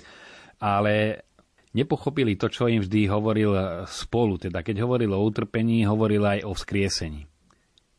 ale 0.64 1.28
nepochopili 1.76 2.40
to, 2.40 2.48
čo 2.48 2.72
im 2.72 2.80
vždy 2.80 3.12
hovoril 3.12 3.52
spolu. 3.84 4.40
Teda 4.40 4.64
keď 4.64 4.88
hovoril 4.88 5.12
o 5.12 5.20
utrpení, 5.20 5.84
hovoril 5.84 6.24
aj 6.24 6.40
o 6.48 6.56
vzkriesení. 6.56 7.28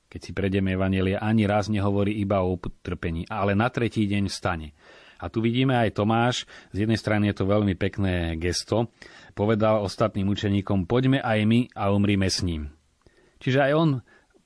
Keď 0.08 0.20
si 0.22 0.30
prejdeme 0.32 0.72
Evangelia, 0.72 1.20
ani 1.20 1.44
raz 1.44 1.68
nehovorí 1.68 2.16
iba 2.16 2.40
o 2.40 2.56
utrpení, 2.56 3.28
ale 3.28 3.52
na 3.52 3.68
tretí 3.68 4.08
deň 4.08 4.24
stane. 4.32 4.72
A 5.18 5.26
tu 5.26 5.42
vidíme 5.42 5.74
aj 5.74 5.98
Tomáš, 5.98 6.46
z 6.70 6.86
jednej 6.86 6.98
strany 7.00 7.30
je 7.30 7.36
to 7.42 7.50
veľmi 7.50 7.74
pekné 7.74 8.38
gesto, 8.38 8.94
povedal 9.34 9.82
ostatným 9.82 10.30
učeníkom, 10.30 10.86
poďme 10.86 11.18
aj 11.18 11.38
my 11.44 11.60
a 11.74 11.90
umrime 11.90 12.30
s 12.30 12.46
ním. 12.46 12.70
Čiže 13.42 13.58
aj 13.58 13.72
on 13.74 13.90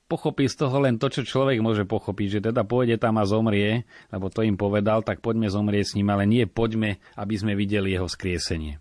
pochopí 0.08 0.48
z 0.48 0.64
toho 0.64 0.80
len 0.80 0.96
to, 0.96 1.12
čo 1.12 1.22
človek 1.22 1.60
môže 1.60 1.84
pochopiť, 1.84 2.40
že 2.40 2.44
teda 2.50 2.64
pôjde 2.64 2.96
tam 2.96 3.20
a 3.20 3.28
zomrie, 3.28 3.84
lebo 4.08 4.32
to 4.32 4.40
im 4.40 4.56
povedal, 4.56 5.04
tak 5.04 5.20
poďme 5.20 5.52
zomrieť 5.52 5.92
s 5.92 5.96
ním, 6.00 6.08
ale 6.08 6.24
nie 6.24 6.48
poďme, 6.48 6.96
aby 7.14 7.34
sme 7.36 7.52
videli 7.52 7.92
jeho 7.92 8.08
skriesenie. 8.08 8.80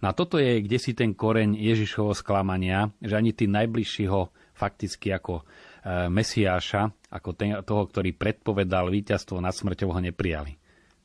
Na 0.00 0.16
toto 0.16 0.40
je 0.40 0.64
kde 0.64 0.78
si 0.80 0.96
ten 0.96 1.12
koreň 1.12 1.54
Ježišovho 1.56 2.16
sklamania, 2.16 2.88
že 3.04 3.14
ani 3.14 3.36
tí 3.36 3.44
najbližší 3.44 4.08
ho 4.08 4.32
fakticky 4.56 5.12
ako 5.12 5.40
e, 5.40 5.44
Mesiáša, 6.08 6.92
ako 7.12 7.30
ten, 7.36 7.56
toho, 7.64 7.84
ktorý 7.88 8.16
predpovedal 8.16 8.88
víťazstvo 8.88 9.40
nad 9.40 9.52
smrťou, 9.52 9.92
ho 9.92 10.00
neprijali. 10.00 10.60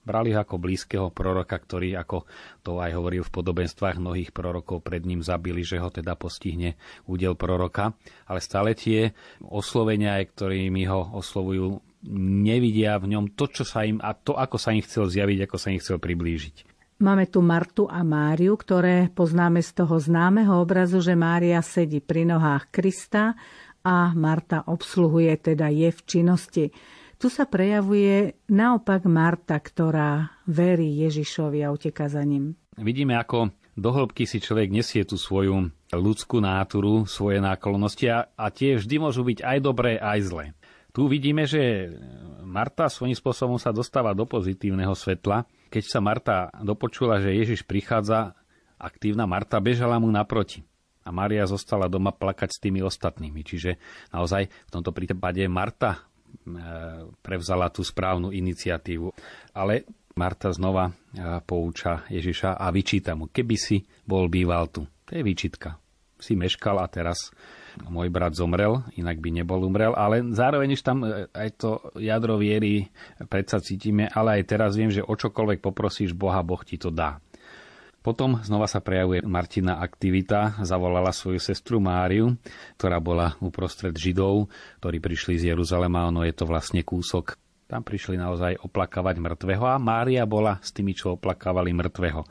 Brali 0.10 0.34
ho 0.34 0.42
ako 0.42 0.58
blízkeho 0.58 1.14
proroka, 1.14 1.54
ktorý, 1.54 1.94
ako 1.94 2.26
to 2.66 2.82
aj 2.82 2.98
hovoril 2.98 3.22
v 3.22 3.30
podobenstvách 3.30 4.02
mnohých 4.02 4.34
prorokov, 4.34 4.82
pred 4.82 5.06
ním 5.06 5.22
zabili, 5.22 5.62
že 5.62 5.78
ho 5.78 5.94
teda 5.94 6.18
postihne 6.18 6.82
údel 7.06 7.38
proroka. 7.38 7.94
Ale 8.26 8.42
stále 8.42 8.74
tie 8.74 9.14
oslovenia, 9.46 10.18
ktorými 10.18 10.90
ho 10.90 11.14
oslovujú, 11.14 11.78
nevidia 12.42 12.98
v 12.98 13.14
ňom 13.14 13.38
to, 13.38 13.54
čo 13.54 13.62
sa 13.62 13.86
im, 13.86 14.02
a 14.02 14.18
to, 14.18 14.34
ako 14.34 14.58
sa 14.58 14.74
im 14.74 14.82
chcel 14.82 15.06
zjaviť, 15.06 15.46
ako 15.46 15.58
sa 15.62 15.70
im 15.70 15.78
chcel 15.78 16.02
priblížiť. 16.02 16.56
Máme 17.00 17.32
tu 17.32 17.40
Martu 17.40 17.88
a 17.88 18.04
Máriu, 18.04 18.60
ktoré 18.60 19.08
poznáme 19.14 19.64
z 19.64 19.72
toho 19.72 19.96
známeho 20.02 20.60
obrazu, 20.60 21.00
že 21.00 21.16
Mária 21.16 21.64
sedí 21.64 22.04
pri 22.04 22.28
nohách 22.28 22.76
Krista 22.76 23.40
a 23.88 24.12
Marta 24.12 24.68
obsluhuje, 24.68 25.32
teda 25.40 25.72
je 25.72 25.96
v 25.96 26.02
činnosti. 26.04 26.66
Tu 27.20 27.28
sa 27.28 27.44
prejavuje 27.44 28.40
naopak 28.48 29.04
Marta, 29.04 29.60
ktorá 29.60 30.40
verí 30.48 31.04
Ježišovi 31.04 31.60
a 31.68 31.76
uteká 31.76 32.08
za 32.08 32.24
ním. 32.24 32.56
Vidíme, 32.80 33.20
ako 33.20 33.52
do 33.76 33.92
hĺbky 33.92 34.24
si 34.24 34.40
človek 34.40 34.72
nesie 34.72 35.04
tú 35.04 35.20
svoju 35.20 35.68
ľudskú 35.92 36.40
náturu, 36.40 37.04
svoje 37.04 37.44
náklonnosti 37.44 38.08
a, 38.08 38.32
a 38.40 38.46
tie 38.56 38.80
vždy 38.80 39.04
môžu 39.04 39.28
byť 39.28 39.44
aj 39.44 39.58
dobré, 39.60 40.00
aj 40.00 40.20
zlé. 40.32 40.46
Tu 40.96 41.12
vidíme, 41.12 41.44
že 41.44 41.92
Marta 42.40 42.88
svojím 42.88 43.20
spôsobom 43.20 43.60
sa 43.60 43.76
dostáva 43.76 44.16
do 44.16 44.24
pozitívneho 44.24 44.96
svetla. 44.96 45.44
Keď 45.68 45.84
sa 45.92 46.00
Marta 46.00 46.48
dopočula, 46.64 47.20
že 47.20 47.36
Ježiš 47.36 47.68
prichádza, 47.68 48.32
aktívna 48.80 49.28
Marta 49.28 49.60
bežala 49.60 50.00
mu 50.00 50.08
naproti. 50.08 50.64
A 51.04 51.12
Maria 51.12 51.44
zostala 51.44 51.92
doma 51.92 52.16
plakať 52.16 52.50
s 52.56 52.62
tými 52.64 52.80
ostatnými. 52.80 53.44
Čiže 53.44 53.76
naozaj 54.16 54.48
v 54.48 54.72
tomto 54.72 54.96
prípade 54.96 55.44
Marta 55.52 56.09
prevzala 57.22 57.70
tú 57.70 57.86
správnu 57.86 58.34
iniciatívu. 58.34 59.14
Ale 59.54 59.86
Marta 60.18 60.52
znova 60.52 60.92
pouča 61.48 62.04
Ježiša 62.12 62.60
a 62.60 62.68
vyčíta 62.74 63.16
mu, 63.16 63.32
keby 63.32 63.56
si 63.56 63.88
bol 64.04 64.28
býval 64.28 64.68
tu. 64.68 64.84
To 65.08 65.12
je 65.16 65.24
výčitka. 65.24 65.80
Si 66.20 66.36
meškal 66.36 66.84
a 66.84 66.92
teraz 66.92 67.32
môj 67.88 68.12
brat 68.12 68.36
zomrel, 68.36 68.84
inak 69.00 69.24
by 69.24 69.30
nebol 69.32 69.64
umrel, 69.64 69.96
ale 69.96 70.20
zároveň 70.36 70.76
už 70.76 70.82
tam 70.84 71.08
e, 71.08 71.32
aj 71.32 71.50
to 71.56 71.80
jadro 71.96 72.36
viery 72.36 72.92
predsa 73.32 73.64
cítime, 73.64 74.12
ale 74.12 74.42
aj 74.42 74.44
teraz 74.52 74.76
viem, 74.76 74.92
že 74.92 75.06
o 75.06 75.14
čokoľvek 75.16 75.64
poprosíš 75.64 76.12
Boha, 76.12 76.44
Boh 76.44 76.60
ti 76.68 76.76
to 76.76 76.92
dá. 76.92 77.24
Potom 78.00 78.40
znova 78.40 78.64
sa 78.64 78.80
prejavuje 78.80 79.20
Martina 79.28 79.84
aktivita, 79.84 80.64
zavolala 80.64 81.12
svoju 81.12 81.36
sestru 81.36 81.84
Máriu, 81.84 82.32
ktorá 82.80 83.04
bola 83.04 83.36
uprostred 83.44 83.92
Židov, 83.92 84.48
ktorí 84.80 85.04
prišli 85.04 85.36
z 85.36 85.52
Jeruzalema, 85.52 86.08
ono 86.08 86.24
je 86.24 86.32
to 86.32 86.48
vlastne 86.48 86.80
kúsok. 86.88 87.36
Tam 87.70 87.84
prišli 87.86 88.18
naozaj 88.18 88.66
oplakávať 88.66 89.22
mŕtvého 89.22 89.66
a 89.68 89.78
Mária 89.78 90.24
bola 90.26 90.58
s 90.64 90.74
tými, 90.74 90.96
čo 90.96 91.20
oplakávali 91.20 91.76
mŕtvého. 91.76 92.24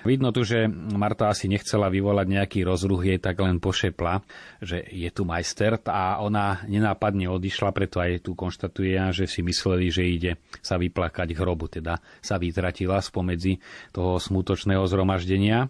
Vidno 0.00 0.32
tu, 0.32 0.48
že 0.48 0.64
Marta 0.96 1.28
asi 1.28 1.44
nechcela 1.44 1.92
vyvolať 1.92 2.26
nejaký 2.26 2.60
rozruch, 2.64 3.04
jej 3.04 3.20
tak 3.20 3.36
len 3.36 3.60
pošepla, 3.60 4.24
že 4.64 4.80
je 4.80 5.10
tu 5.12 5.28
majster 5.28 5.76
a 5.84 6.24
ona 6.24 6.64
nenápadne 6.64 7.28
odišla, 7.28 7.68
preto 7.76 8.00
aj 8.00 8.24
tu 8.24 8.32
konštatuje, 8.32 8.96
že 9.12 9.28
si 9.28 9.44
mysleli, 9.44 9.92
že 9.92 10.08
ide 10.08 10.32
sa 10.64 10.80
vyplakať 10.80 11.36
hrobu, 11.36 11.68
teda 11.68 12.00
sa 12.24 12.40
vytratila 12.40 12.96
spomedzi 13.04 13.60
toho 13.92 14.16
smutočného 14.16 14.80
zhromaždenia. 14.88 15.68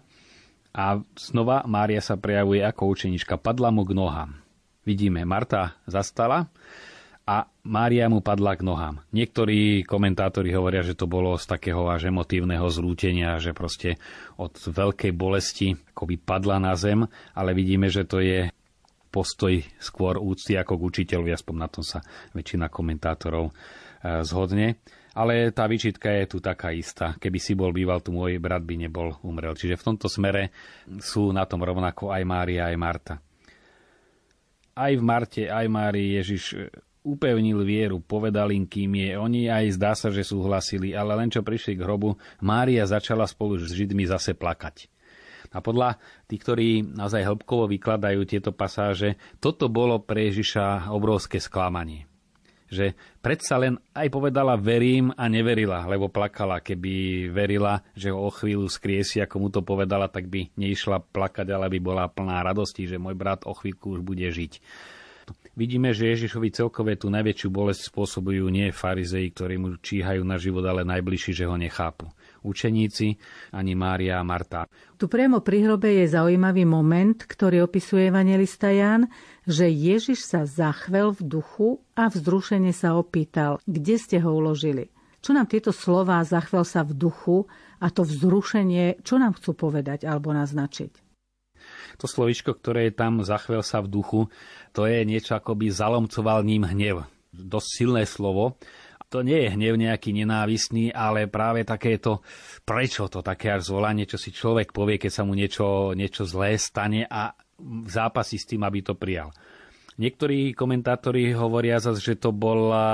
A 0.71 1.03
znova 1.19 1.67
Mária 1.67 1.99
sa 1.99 2.15
prejavuje 2.15 2.63
ako 2.63 2.87
učenička, 2.95 3.35
padla 3.35 3.67
mu 3.75 3.83
k 3.83 3.91
nohám. 3.91 4.31
Vidíme, 4.87 5.27
Marta 5.27 5.75
zastala, 5.83 6.47
a 7.25 7.45
Mária 7.61 8.09
mu 8.09 8.25
padla 8.25 8.57
k 8.57 8.65
nohám. 8.65 9.05
Niektorí 9.13 9.85
komentátori 9.85 10.49
hovoria, 10.57 10.81
že 10.81 10.97
to 10.97 11.05
bolo 11.05 11.37
z 11.37 11.45
takého 11.45 11.85
až 11.85 12.09
emotívneho 12.09 12.65
zrútenia, 12.73 13.37
že 13.37 13.53
proste 13.53 14.01
od 14.41 14.57
veľkej 14.57 15.13
bolesti 15.13 15.77
akoby 15.93 16.17
padla 16.17 16.57
na 16.57 16.73
zem, 16.73 17.05
ale 17.37 17.53
vidíme, 17.53 17.87
že 17.93 18.09
to 18.09 18.19
je 18.19 18.49
postoj 19.13 19.53
skôr 19.77 20.17
úcty 20.17 20.57
ako 20.57 20.79
k 20.79 20.85
učiteľovi, 20.87 21.31
aspoň 21.35 21.55
na 21.59 21.69
tom 21.69 21.83
sa 21.85 21.99
väčšina 22.33 22.71
komentátorov 22.71 23.51
e, 23.51 23.53
zhodne. 24.25 24.81
Ale 25.11 25.51
tá 25.51 25.67
výčitka 25.67 26.07
je 26.23 26.25
tu 26.31 26.37
taká 26.39 26.71
istá. 26.71 27.19
Keby 27.19 27.35
si 27.35 27.51
bol 27.51 27.75
býval, 27.75 27.99
tu 27.99 28.15
môj 28.15 28.39
brat 28.39 28.63
by 28.63 28.87
nebol 28.87 29.19
umrel. 29.27 29.59
Čiže 29.59 29.75
v 29.75 29.85
tomto 29.91 30.07
smere 30.07 30.55
sú 31.03 31.35
na 31.35 31.43
tom 31.43 31.59
rovnako 31.59 32.15
aj 32.15 32.23
Mária, 32.23 32.71
aj 32.71 32.77
Marta. 32.79 33.15
Aj 34.71 34.91
v 34.95 35.03
Marte, 35.03 35.51
aj 35.51 35.67
Márii 35.67 36.15
Ježiš 36.15 36.71
upevnil 37.01 37.65
vieru, 37.65 37.97
povedal 38.01 38.53
im, 38.53 38.69
kým 38.69 38.93
je. 38.93 39.11
Oni 39.17 39.41
aj 39.49 39.77
zdá 39.77 39.91
sa, 39.97 40.13
že 40.13 40.21
súhlasili, 40.21 40.93
ale 40.93 41.17
len 41.17 41.33
čo 41.33 41.41
prišli 41.41 41.77
k 41.77 41.83
hrobu, 41.83 42.17
Mária 42.45 42.85
začala 42.85 43.25
spolu 43.25 43.57
s 43.57 43.73
Židmi 43.73 44.05
zase 44.05 44.37
plakať. 44.37 44.89
A 45.51 45.59
podľa 45.59 45.99
tých, 46.31 46.41
ktorí 46.47 46.69
naozaj 46.95 47.27
hĺbkovo 47.27 47.67
vykladajú 47.67 48.23
tieto 48.23 48.55
pasáže, 48.55 49.19
toto 49.43 49.67
bolo 49.67 49.99
pre 49.99 50.31
Ježiša 50.31 50.93
obrovské 50.95 51.43
sklamanie. 51.43 52.07
Že 52.71 52.95
predsa 53.19 53.59
len 53.59 53.75
aj 53.91 54.07
povedala 54.07 54.55
verím 54.55 55.11
a 55.11 55.27
neverila, 55.27 55.83
lebo 55.91 56.07
plakala. 56.07 56.63
Keby 56.63 57.27
verila, 57.27 57.83
že 57.91 58.15
ho 58.15 58.23
o 58.23 58.31
chvíľu 58.31 58.71
skriesi, 58.71 59.19
ako 59.19 59.35
mu 59.43 59.47
to 59.51 59.59
povedala, 59.59 60.07
tak 60.07 60.31
by 60.31 60.55
neišla 60.55 61.03
plakať, 61.11 61.51
ale 61.51 61.67
by 61.67 61.79
bola 61.83 62.07
plná 62.07 62.39
radosti, 62.47 62.87
že 62.87 62.95
môj 62.95 63.19
brat 63.19 63.43
o 63.43 63.51
chvíľku 63.51 63.99
už 63.99 64.07
bude 64.07 64.23
žiť. 64.23 64.63
Vidíme, 65.51 65.91
že 65.91 66.15
Ježišovi 66.15 66.47
celkové 66.55 66.95
tú 66.95 67.11
najväčšiu 67.11 67.51
bolesť 67.51 67.91
spôsobujú 67.91 68.47
nie 68.47 68.71
farizei, 68.71 69.27
ktorí 69.27 69.59
mu 69.59 69.75
číhajú 69.75 70.23
na 70.23 70.39
život, 70.39 70.63
ale 70.63 70.87
najbližší, 70.87 71.35
že 71.35 71.43
ho 71.43 71.59
nechápu. 71.59 72.07
Učeníci, 72.39 73.19
ani 73.51 73.75
Mária 73.75 74.15
a 74.15 74.23
Marta. 74.23 74.63
Tu 74.95 75.11
priamo 75.11 75.43
pri 75.43 75.67
hrobe 75.67 75.91
je 75.91 76.07
zaujímavý 76.07 76.63
moment, 76.63 77.19
ktorý 77.19 77.67
opisuje 77.67 78.07
evangelista 78.07 78.71
Ján, 78.71 79.11
že 79.43 79.67
Ježiš 79.67 80.23
sa 80.23 80.47
zachvel 80.47 81.11
v 81.19 81.21
duchu 81.27 81.83
a 81.99 82.07
vzrušene 82.07 82.71
sa 82.71 82.95
opýtal, 82.95 83.59
kde 83.67 83.99
ste 83.99 84.23
ho 84.23 84.31
uložili. 84.31 84.87
Čo 85.19 85.35
nám 85.35 85.51
tieto 85.51 85.75
slová 85.75 86.23
zachvel 86.23 86.63
sa 86.63 86.87
v 86.87 86.95
duchu 86.95 87.45
a 87.83 87.91
to 87.91 88.07
vzrušenie, 88.07 89.03
čo 89.03 89.19
nám 89.19 89.35
chcú 89.35 89.53
povedať 89.67 90.07
alebo 90.07 90.31
naznačiť? 90.31 91.10
To 92.01 92.05
slovičko, 92.09 92.57
ktoré 92.57 92.89
je 92.89 92.97
tam 92.97 93.21
zachvel 93.21 93.61
sa 93.61 93.81
v 93.81 93.91
duchu, 93.91 94.21
to 94.71 94.87
je 94.87 95.03
niečo 95.03 95.37
ako 95.37 95.57
by 95.57 95.67
zalomcoval 95.69 96.41
ním 96.41 96.65
hnev. 96.65 97.05
Dosť 97.31 97.69
silné 97.71 98.03
slovo. 98.03 98.59
to 99.11 99.27
nie 99.27 99.43
je 99.43 99.53
hnev 99.59 99.75
nejaký 99.75 100.15
nenávistný, 100.15 100.95
ale 100.95 101.27
práve 101.27 101.67
takéto, 101.67 102.23
prečo 102.63 103.11
to 103.11 103.19
také 103.19 103.51
až 103.51 103.67
zvolanie, 103.67 104.07
čo 104.07 104.15
si 104.15 104.31
človek 104.31 104.71
povie, 104.71 104.95
keď 104.95 105.11
sa 105.11 105.23
mu 105.27 105.35
niečo, 105.35 105.91
niečo 105.91 106.23
zlé 106.23 106.55
stane 106.55 107.03
a 107.11 107.35
zápasí 107.91 108.39
s 108.39 108.47
tým, 108.47 108.63
aby 108.63 108.79
to 108.79 108.95
prijal. 108.95 109.35
Niektorí 109.99 110.55
komentátori 110.55 111.35
hovoria 111.35 111.77
zase, 111.83 111.99
že 111.99 112.23
to 112.23 112.31
bola 112.31 112.87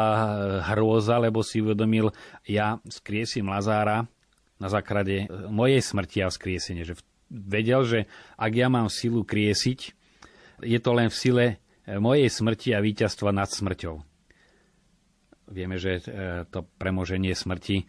hrôza, 0.74 1.22
lebo 1.22 1.46
si 1.46 1.62
uvedomil, 1.62 2.10
ja 2.50 2.82
skriesím 2.90 3.54
Lazára 3.54 4.10
na 4.58 4.68
základe 4.74 5.30
mojej 5.30 5.86
smrti 5.86 6.26
a 6.26 6.34
vzkriesenie. 6.34 6.82
Že 6.82 6.98
vedel, 7.32 7.84
že 7.84 8.00
ak 8.40 8.52
ja 8.56 8.68
mám 8.68 8.88
silu 8.92 9.24
kriesiť, 9.24 9.80
je 10.64 10.80
to 10.82 10.92
len 10.96 11.08
v 11.12 11.16
sile 11.16 11.46
mojej 11.88 12.28
smrti 12.28 12.76
a 12.76 12.84
víťazstva 12.84 13.32
nad 13.32 13.48
smrťou. 13.48 13.96
Vieme, 15.48 15.80
že 15.80 16.04
e, 16.04 16.44
to 16.52 16.68
premoženie 16.76 17.32
smrti 17.32 17.80
e, 17.80 17.86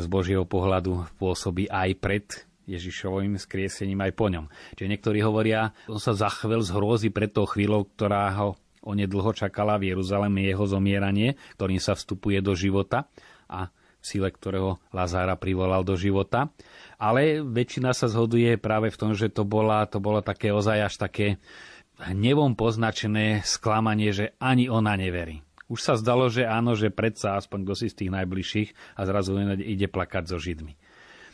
z 0.00 0.06
Božieho 0.08 0.48
pohľadu 0.48 1.20
pôsobí 1.20 1.68
aj 1.68 1.90
pred 2.00 2.24
Ježišovým 2.64 3.36
skriesením 3.36 4.00
aj 4.00 4.12
po 4.16 4.32
ňom. 4.32 4.48
Čiže 4.72 4.88
niektorí 4.88 5.20
hovoria, 5.20 5.76
on 5.92 6.00
sa 6.00 6.16
zachvel 6.16 6.64
z 6.64 6.72
hrôzy 6.72 7.12
pred 7.12 7.28
tou 7.28 7.44
chvíľou, 7.44 7.84
ktorá 7.92 8.32
ho 8.40 8.56
onedlho 8.80 9.36
čakala 9.36 9.76
v 9.76 9.92
Jeruzaleme 9.92 10.40
jeho 10.48 10.64
zomieranie, 10.64 11.36
ktorým 11.60 11.78
sa 11.84 11.92
vstupuje 11.92 12.40
do 12.40 12.56
života 12.56 13.12
a 13.44 13.68
sile 14.02 14.34
ktorého 14.34 14.82
Lazára 14.90 15.38
privolal 15.38 15.86
do 15.86 15.94
života. 15.94 16.50
Ale 16.98 17.40
väčšina 17.40 17.94
sa 17.94 18.10
zhoduje 18.10 18.58
práve 18.58 18.90
v 18.90 18.98
tom, 18.98 19.10
že 19.14 19.30
to, 19.30 19.46
bola, 19.46 19.86
to 19.86 20.02
bolo 20.02 20.20
také 20.20 20.50
ozaj 20.50 20.78
až 20.92 20.94
také 20.98 21.26
hnevom 22.02 22.58
poznačené 22.58 23.46
sklamanie, 23.46 24.10
že 24.10 24.34
ani 24.42 24.66
ona 24.66 24.98
neverí. 24.98 25.40
Už 25.70 25.80
sa 25.80 25.94
zdalo, 25.96 26.28
že 26.28 26.44
áno, 26.44 26.76
že 26.76 26.92
predsa 26.92 27.40
aspoň 27.40 27.64
kto 27.64 27.74
si 27.78 27.86
z 27.88 27.96
tých 28.04 28.10
najbližších 28.12 28.68
a 28.98 29.00
zrazu 29.08 29.38
ide 29.62 29.88
plakať 29.88 30.24
so 30.28 30.36
Židmi. 30.36 30.76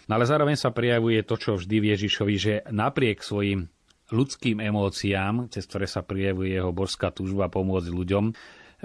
No 0.07 0.17
ale 0.17 0.25
zároveň 0.25 0.57
sa 0.57 0.71
prijavuje 0.71 1.21
to, 1.27 1.37
čo 1.37 1.59
vždy 1.59 1.77
v 1.83 1.89
Ježišovi, 1.97 2.35
že 2.39 2.55
napriek 2.71 3.21
svojim 3.21 3.69
ľudským 4.09 4.63
emóciám, 4.65 5.53
cez 5.53 5.69
ktoré 5.69 5.85
sa 5.85 6.01
prijavuje 6.01 6.57
jeho 6.57 6.73
božská 6.73 7.13
túžba 7.13 7.53
pomôcť 7.53 7.93
ľuďom 7.93 8.25
e, 8.31 8.33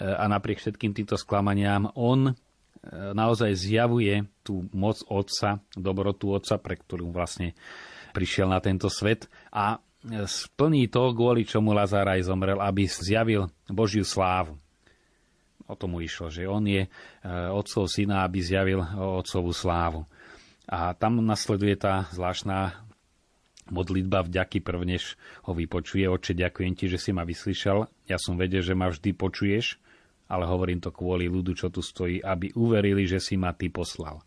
a 0.03 0.25
napriek 0.27 0.59
všetkým 0.59 0.91
týmto 0.91 1.15
sklamaniam, 1.15 1.87
on 1.95 2.35
naozaj 2.91 3.55
zjavuje 3.55 4.27
tú 4.43 4.67
moc 4.75 4.99
Otca, 5.07 5.63
dobrotu 5.71 6.35
Otca, 6.35 6.59
pre 6.59 6.75
ktorú 6.75 7.15
vlastne 7.15 7.55
prišiel 8.11 8.51
na 8.51 8.59
tento 8.59 8.91
svet 8.91 9.31
a 9.49 9.79
e, 9.79 10.27
splní 10.27 10.91
to, 10.91 11.15
kvôli 11.15 11.47
čomu 11.47 11.71
Lazár 11.71 12.05
aj 12.11 12.27
zomrel, 12.27 12.59
aby 12.59 12.85
zjavil 12.85 13.49
Božiu 13.71 14.03
slávu. 14.03 14.59
O 15.63 15.73
tomu 15.79 16.03
išlo, 16.03 16.27
že 16.27 16.43
on 16.43 16.67
je 16.67 16.85
e, 16.85 16.89
otcov 17.49 17.87
syna, 17.87 18.27
aby 18.27 18.43
zjavil 18.43 18.83
otcovú 18.99 19.55
slávu. 19.55 20.03
A 20.67 20.91
tam 20.95 21.23
nasleduje 21.23 21.75
tá 21.79 22.07
zvláštna 22.11 22.83
modlitba 23.71 24.27
vďaky 24.27 24.59
prvnež 24.59 25.15
ho 25.47 25.51
vypočuje. 25.55 26.03
Oče, 26.07 26.35
ďakujem 26.35 26.73
ti, 26.75 26.91
že 26.91 26.99
si 26.99 27.15
ma 27.15 27.23
vyslyšal. 27.23 27.87
Ja 28.11 28.19
som 28.19 28.35
vedel, 28.35 28.59
že 28.59 28.75
ma 28.75 28.91
vždy 28.91 29.15
počuješ, 29.15 29.79
ale 30.33 30.49
hovorím 30.49 30.81
to 30.81 30.89
kvôli 30.89 31.29
ľudu, 31.29 31.53
čo 31.53 31.69
tu 31.69 31.85
stojí, 31.85 32.17
aby 32.17 32.49
uverili, 32.57 33.05
že 33.05 33.21
si 33.21 33.37
ma 33.37 33.53
ty 33.53 33.69
poslal. 33.69 34.25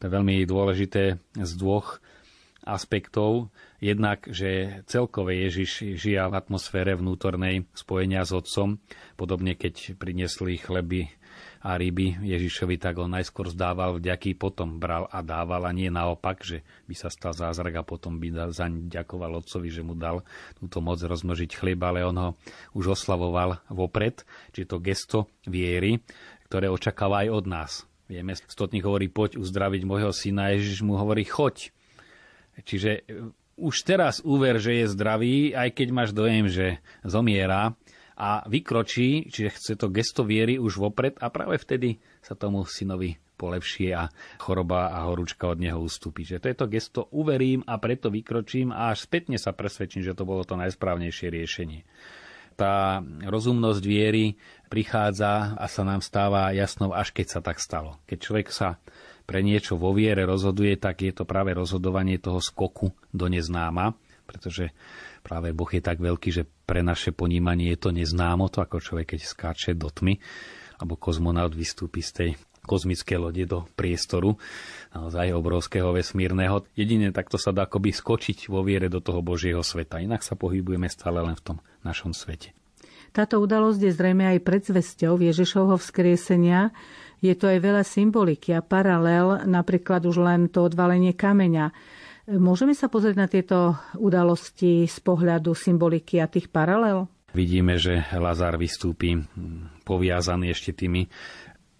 To 0.00 0.08
je 0.08 0.16
veľmi 0.16 0.48
dôležité 0.48 1.20
z 1.36 1.50
dvoch 1.60 2.00
aspektov. 2.64 3.52
Jednak, 3.84 4.24
že 4.28 4.80
celkové 4.88 5.44
Ježiš 5.44 6.00
žia 6.00 6.28
v 6.32 6.40
atmosfére 6.40 6.96
vnútornej 6.96 7.68
spojenia 7.76 8.24
s 8.24 8.32
Otcom. 8.32 8.80
Podobne, 9.20 9.56
keď 9.56 10.00
priniesli 10.00 10.56
chleby 10.56 11.12
a 11.60 11.76
ryby 11.76 12.16
Ježišovi, 12.24 12.80
tak 12.80 12.96
on 12.96 13.12
najskôr 13.12 13.52
zdával 13.52 14.00
vďaky, 14.00 14.36
potom 14.36 14.80
bral 14.80 15.04
a 15.12 15.20
dával 15.20 15.68
a 15.68 15.72
nie 15.76 15.92
naopak, 15.92 16.40
že 16.40 16.64
by 16.88 16.94
sa 16.96 17.12
stal 17.12 17.36
zázrak 17.36 17.80
a 17.80 17.86
potom 17.86 18.16
by 18.16 18.52
zaň 18.52 18.88
ďakoval 18.88 19.44
Otcovi, 19.44 19.68
že 19.68 19.84
mu 19.84 19.92
dal 19.92 20.24
túto 20.56 20.80
moc 20.80 20.96
rozmnožiť 21.00 21.50
chlieb, 21.52 21.80
ale 21.84 22.00
on 22.04 22.16
ho 22.16 22.30
už 22.72 22.96
oslavoval 22.96 23.60
vopred, 23.68 24.24
čiže 24.56 24.70
to 24.72 24.76
gesto 24.80 25.18
viery, 25.44 26.00
ktoré 26.48 26.72
očakáva 26.72 27.24
aj 27.24 27.28
od 27.28 27.44
nás. 27.44 27.72
Vieme, 28.10 28.34
stotník 28.34 28.82
hovorí, 28.82 29.06
poď 29.06 29.38
uzdraviť 29.38 29.82
môjho 29.86 30.10
syna, 30.10 30.50
Ježiš 30.56 30.82
mu 30.82 30.98
hovorí, 30.98 31.22
choď, 31.22 31.70
Čiže 32.64 33.06
už 33.60 33.74
teraz 33.84 34.24
úver, 34.24 34.56
že 34.56 34.84
je 34.84 34.92
zdravý, 34.92 35.52
aj 35.52 35.68
keď 35.76 35.88
máš 35.92 36.10
dojem, 36.16 36.48
že 36.48 36.80
zomiera 37.04 37.76
a 38.20 38.44
vykročí, 38.44 39.32
čiže 39.32 39.56
chce 39.56 39.72
to 39.80 39.88
gesto 39.88 40.28
viery 40.28 40.60
už 40.60 40.76
vopred 40.76 41.16
a 41.24 41.32
práve 41.32 41.56
vtedy 41.56 41.96
sa 42.20 42.36
tomu 42.36 42.68
synovi 42.68 43.16
polepšie 43.40 43.96
a 43.96 44.12
choroba 44.36 44.92
a 44.92 45.08
horúčka 45.08 45.48
od 45.48 45.56
neho 45.56 45.80
ustúpi. 45.80 46.28
Že 46.28 46.44
to 46.44 46.46
je 46.52 46.56
to 46.60 46.66
gesto 46.68 47.00
uverím 47.16 47.64
a 47.64 47.80
preto 47.80 48.12
vykročím 48.12 48.76
a 48.76 48.92
až 48.92 49.08
spätne 49.08 49.40
sa 49.40 49.56
presvedčím, 49.56 50.04
že 50.04 50.12
to 50.12 50.28
bolo 50.28 50.44
to 50.44 50.60
najsprávnejšie 50.60 51.32
riešenie. 51.32 51.88
Tá 52.60 53.00
rozumnosť 53.24 53.80
viery 53.80 54.36
prichádza 54.68 55.56
a 55.56 55.64
sa 55.64 55.80
nám 55.80 56.04
stáva 56.04 56.52
jasnou, 56.52 56.92
až 56.92 57.16
keď 57.16 57.26
sa 57.32 57.40
tak 57.40 57.56
stalo. 57.56 57.96
Keď 58.04 58.18
človek 58.20 58.48
sa 58.52 58.76
pre 59.24 59.40
niečo 59.40 59.80
vo 59.80 59.96
viere 59.96 60.28
rozhoduje, 60.28 60.76
tak 60.76 61.00
je 61.00 61.16
to 61.16 61.24
práve 61.24 61.56
rozhodovanie 61.56 62.20
toho 62.20 62.44
skoku 62.44 62.92
do 63.16 63.32
neznáma, 63.32 63.96
pretože 64.30 64.70
práve 65.26 65.50
Boh 65.50 65.66
je 65.66 65.82
tak 65.82 65.98
veľký, 65.98 66.30
že 66.30 66.46
pre 66.46 66.86
naše 66.86 67.10
ponímanie 67.10 67.74
je 67.74 67.78
to 67.82 67.90
neznámo, 67.90 68.46
to 68.46 68.62
ako 68.62 68.78
človek, 68.78 69.18
keď 69.18 69.20
skáče 69.26 69.74
do 69.74 69.90
tmy, 69.90 70.22
alebo 70.78 70.94
kozmonaut 70.94 71.50
vystúpi 71.50 71.98
z 71.98 72.10
tej 72.14 72.30
kozmické 72.62 73.18
lode 73.18 73.42
do 73.50 73.66
priestoru, 73.74 74.38
naozaj 74.94 75.34
obrovského 75.34 75.90
vesmírneho. 75.90 76.62
Jedine 76.78 77.10
takto 77.10 77.34
sa 77.34 77.50
dá 77.50 77.66
akoby 77.66 77.90
skočiť 77.90 78.46
vo 78.46 78.62
viere 78.62 78.86
do 78.86 79.02
toho 79.02 79.18
Božieho 79.24 79.64
sveta. 79.66 79.98
Inak 79.98 80.22
sa 80.22 80.38
pohybujeme 80.38 80.86
stále 80.86 81.18
len 81.24 81.34
v 81.34 81.42
tom 81.42 81.56
našom 81.82 82.14
svete. 82.14 82.54
Táto 83.10 83.42
udalosť 83.42 83.80
je 83.82 83.90
zrejme 83.90 84.22
aj 84.22 84.46
predzvesťou 84.46 85.18
Ježišovho 85.18 85.74
vzkriesenia, 85.82 86.70
je 87.20 87.36
to 87.36 87.52
aj 87.52 87.58
veľa 87.60 87.84
symboliky 87.84 88.56
a 88.56 88.64
paralel, 88.64 89.44
napríklad 89.44 90.08
už 90.08 90.16
len 90.24 90.48
to 90.48 90.64
odvalenie 90.64 91.12
kameňa. 91.12 91.68
Môžeme 92.30 92.78
sa 92.78 92.86
pozrieť 92.86 93.16
na 93.18 93.26
tieto 93.26 93.74
udalosti 93.98 94.86
z 94.86 94.98
pohľadu 95.02 95.50
symboliky 95.50 96.22
a 96.22 96.30
tých 96.30 96.46
paralel? 96.46 97.10
Vidíme, 97.34 97.74
že 97.74 98.06
Lazár 98.14 98.54
vystúpi 98.54 99.18
poviazaný 99.82 100.54
ešte 100.54 100.70
tými 100.70 101.10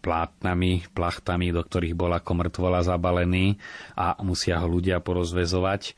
plátnami, 0.00 0.90
plachtami, 0.90 1.52
do 1.52 1.60
ktorých 1.60 1.94
bol 1.94 2.10
ako 2.16 2.32
mŕtvola 2.32 2.80
zabalený 2.80 3.60
a 3.94 4.16
musia 4.24 4.56
ho 4.58 4.66
ľudia 4.66 4.98
porozvezovať. 5.04 5.82
E, 5.86 5.92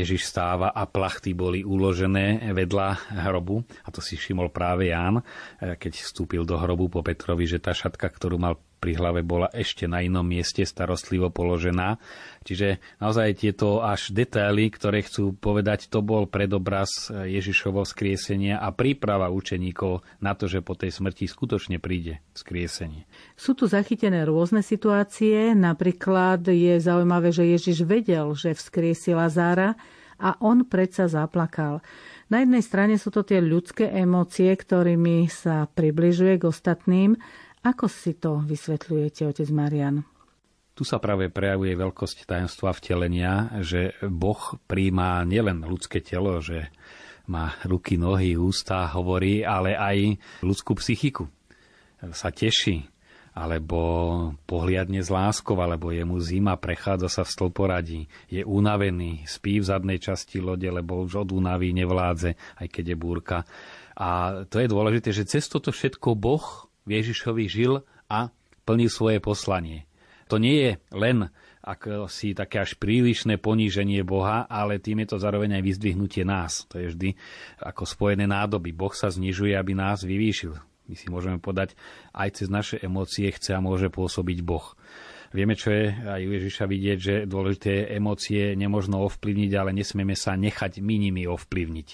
Ježiš 0.00 0.30
stáva 0.30 0.70
a 0.70 0.86
plachty 0.86 1.34
boli 1.34 1.66
uložené 1.66 2.54
vedľa 2.54 3.20
hrobu 3.26 3.66
a 3.84 3.90
to 3.90 3.98
si 3.98 4.14
všimol 4.14 4.54
práve 4.54 4.94
Ján, 4.94 5.18
e, 5.18 5.74
keď 5.74 5.92
vstúpil 5.98 6.46
do 6.46 6.54
hrobu 6.56 6.86
po 6.88 7.02
Petrovi, 7.02 7.44
že 7.44 7.58
tá 7.58 7.74
šatka, 7.74 8.06
ktorú 8.06 8.38
mal 8.38 8.54
pri 8.84 9.00
hlave 9.00 9.24
bola 9.24 9.48
ešte 9.48 9.88
na 9.88 10.04
inom 10.04 10.20
mieste 10.20 10.60
starostlivo 10.60 11.32
položená. 11.32 11.96
Čiže 12.44 12.84
naozaj 13.00 13.40
tieto 13.40 13.80
až 13.80 14.12
detaily, 14.12 14.68
ktoré 14.68 15.00
chcú 15.00 15.32
povedať, 15.32 15.88
to 15.88 16.04
bol 16.04 16.28
predobraz 16.28 17.08
Ježišovo 17.08 17.88
skriesenia 17.88 18.60
a 18.60 18.68
príprava 18.76 19.32
učeníkov 19.32 20.04
na 20.20 20.36
to, 20.36 20.52
že 20.52 20.60
po 20.60 20.76
tej 20.76 20.92
smrti 20.92 21.24
skutočne 21.24 21.80
príde 21.80 22.20
skriesenie. 22.36 23.08
Sú 23.40 23.56
tu 23.56 23.64
zachytené 23.64 24.28
rôzne 24.28 24.60
situácie. 24.60 25.56
Napríklad 25.56 26.44
je 26.44 26.76
zaujímavé, 26.76 27.32
že 27.32 27.48
Ježiš 27.48 27.88
vedel, 27.88 28.36
že 28.36 28.52
vzkriesi 28.52 29.16
Lazára 29.16 29.80
a 30.20 30.36
on 30.44 30.68
predsa 30.68 31.08
zaplakal. 31.08 31.80
Na 32.28 32.40
jednej 32.44 32.60
strane 32.60 33.00
sú 33.00 33.08
to 33.08 33.24
tie 33.24 33.40
ľudské 33.40 33.88
emócie, 33.88 34.52
ktorými 34.52 35.28
sa 35.32 35.68
približuje 35.72 36.40
k 36.40 36.48
ostatným, 36.48 37.16
ako 37.64 37.88
si 37.88 38.12
to 38.20 38.44
vysvetľujete, 38.44 39.24
otec 39.24 39.48
Marian? 39.48 40.04
Tu 40.74 40.82
sa 40.82 40.98
práve 40.98 41.30
prejavuje 41.30 41.72
veľkosť 41.78 42.28
tajomstva 42.28 42.74
vtelenia, 42.74 43.62
že 43.62 43.94
Boh 44.02 44.58
príjma 44.66 45.22
nielen 45.22 45.62
ľudské 45.62 46.02
telo, 46.02 46.42
že 46.42 46.68
má 47.30 47.56
ruky, 47.64 47.96
nohy, 47.96 48.36
ústa, 48.36 48.90
hovorí, 48.92 49.46
ale 49.46 49.78
aj 49.78 50.18
ľudskú 50.44 50.76
psychiku. 50.76 51.30
Sa 52.12 52.28
teší, 52.28 52.84
alebo 53.34 53.78
pohliadne 54.44 55.00
z 55.00 55.08
láskou, 55.08 55.56
alebo 55.56 55.88
je 55.88 56.04
mu 56.04 56.20
zima, 56.20 56.54
prechádza 56.60 57.08
sa 57.08 57.22
v 57.24 57.32
stĺporadí, 57.32 58.00
je 58.30 58.42
unavený, 58.46 59.24
spí 59.24 59.58
v 59.58 59.68
zadnej 59.70 59.98
časti 59.98 60.38
lode, 60.38 60.68
lebo 60.68 61.02
už 61.02 61.26
od 61.26 61.30
únavy 61.32 61.74
nevládze, 61.74 62.60
aj 62.60 62.66
keď 62.70 62.92
je 62.92 62.96
búrka. 62.98 63.42
A 63.94 64.42
to 64.50 64.58
je 64.58 64.68
dôležité, 64.70 65.10
že 65.14 65.26
cez 65.26 65.46
toto 65.46 65.70
všetko 65.70 66.18
Boh 66.18 66.66
Ježišovi 66.88 67.44
žil 67.48 67.80
a 68.08 68.28
plnil 68.64 68.92
svoje 68.92 69.20
poslanie. 69.20 69.88
To 70.28 70.40
nie 70.40 70.56
je 70.56 70.72
len 70.92 71.28
ako 71.64 72.12
si 72.12 72.36
také 72.36 72.60
až 72.60 72.76
prílišné 72.76 73.40
poníženie 73.40 74.04
Boha, 74.04 74.44
ale 74.44 74.76
tým 74.76 75.00
je 75.04 75.16
to 75.16 75.16
zároveň 75.16 75.56
aj 75.56 75.62
vyzdvihnutie 75.64 76.22
nás. 76.28 76.68
To 76.68 76.76
je 76.76 76.92
vždy 76.92 77.10
ako 77.56 77.88
spojené 77.88 78.28
nádoby. 78.28 78.76
Boh 78.76 78.92
sa 78.92 79.08
znižuje, 79.08 79.56
aby 79.56 79.72
nás 79.72 80.04
vyvýšil. 80.04 80.52
My 80.84 80.94
si 81.00 81.08
môžeme 81.08 81.40
podať, 81.40 81.72
aj 82.12 82.28
cez 82.36 82.52
naše 82.52 82.76
emócie 82.76 83.32
chce 83.32 83.56
a 83.56 83.64
môže 83.64 83.88
pôsobiť 83.88 84.44
Boh. 84.44 84.76
Vieme, 85.32 85.56
čo 85.56 85.72
je 85.72 85.88
aj 85.90 86.20
u 86.20 86.30
Ježiša 86.36 86.64
vidieť, 86.68 86.98
že 87.00 87.14
dôležité 87.24 87.96
emócie 87.96 88.52
nemožno 88.54 89.00
ovplyvniť, 89.08 89.52
ale 89.56 89.72
nesmieme 89.72 90.12
sa 90.12 90.36
nechať 90.36 90.84
my 90.84 90.94
nimi 91.00 91.24
ovplyvniť. 91.24 91.88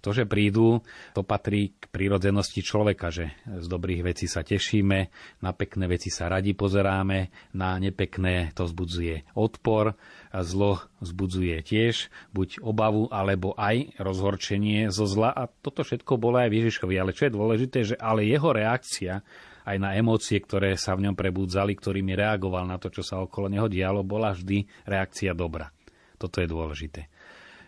To, 0.00 0.14
že 0.14 0.24
prídu, 0.24 0.80
to 1.12 1.26
patrí 1.26 1.74
k 1.74 1.90
prírodzenosti 1.90 2.62
človeka, 2.62 3.10
že 3.10 3.34
z 3.46 3.66
dobrých 3.66 4.06
vecí 4.06 4.30
sa 4.30 4.46
tešíme, 4.46 4.98
na 5.42 5.50
pekné 5.52 5.90
veci 5.90 6.08
sa 6.08 6.30
radi 6.30 6.54
pozeráme, 6.54 7.52
na 7.54 7.78
nepekné 7.82 8.54
to 8.54 8.66
vzbudzuje 8.66 9.34
odpor, 9.34 9.98
a 10.28 10.44
zlo 10.44 10.84
vzbudzuje 11.00 11.56
tiež 11.64 12.12
buď 12.36 12.60
obavu, 12.60 13.08
alebo 13.08 13.56
aj 13.56 13.96
rozhorčenie 13.96 14.92
zo 14.92 15.08
zla. 15.08 15.32
A 15.32 15.48
toto 15.48 15.80
všetko 15.84 16.20
bolo 16.20 16.40
aj 16.40 16.52
Ježišovi. 16.52 16.94
Ale 17.00 17.16
čo 17.16 17.28
je 17.28 17.36
dôležité, 17.36 17.78
že 17.84 17.96
ale 17.96 18.28
jeho 18.28 18.52
reakcia 18.52 19.24
aj 19.68 19.76
na 19.76 19.96
emócie, 19.96 20.40
ktoré 20.40 20.76
sa 20.80 20.96
v 20.96 21.08
ňom 21.08 21.16
prebudzali, 21.16 21.76
ktorými 21.76 22.16
reagoval 22.16 22.64
na 22.64 22.80
to, 22.80 22.88
čo 22.88 23.04
sa 23.04 23.20
okolo 23.20 23.52
neho 23.52 23.68
dialo, 23.68 24.00
bola 24.04 24.32
vždy 24.32 24.64
reakcia 24.88 25.36
dobra. 25.36 25.68
Toto 26.16 26.40
je 26.40 26.48
dôležité. 26.48 27.06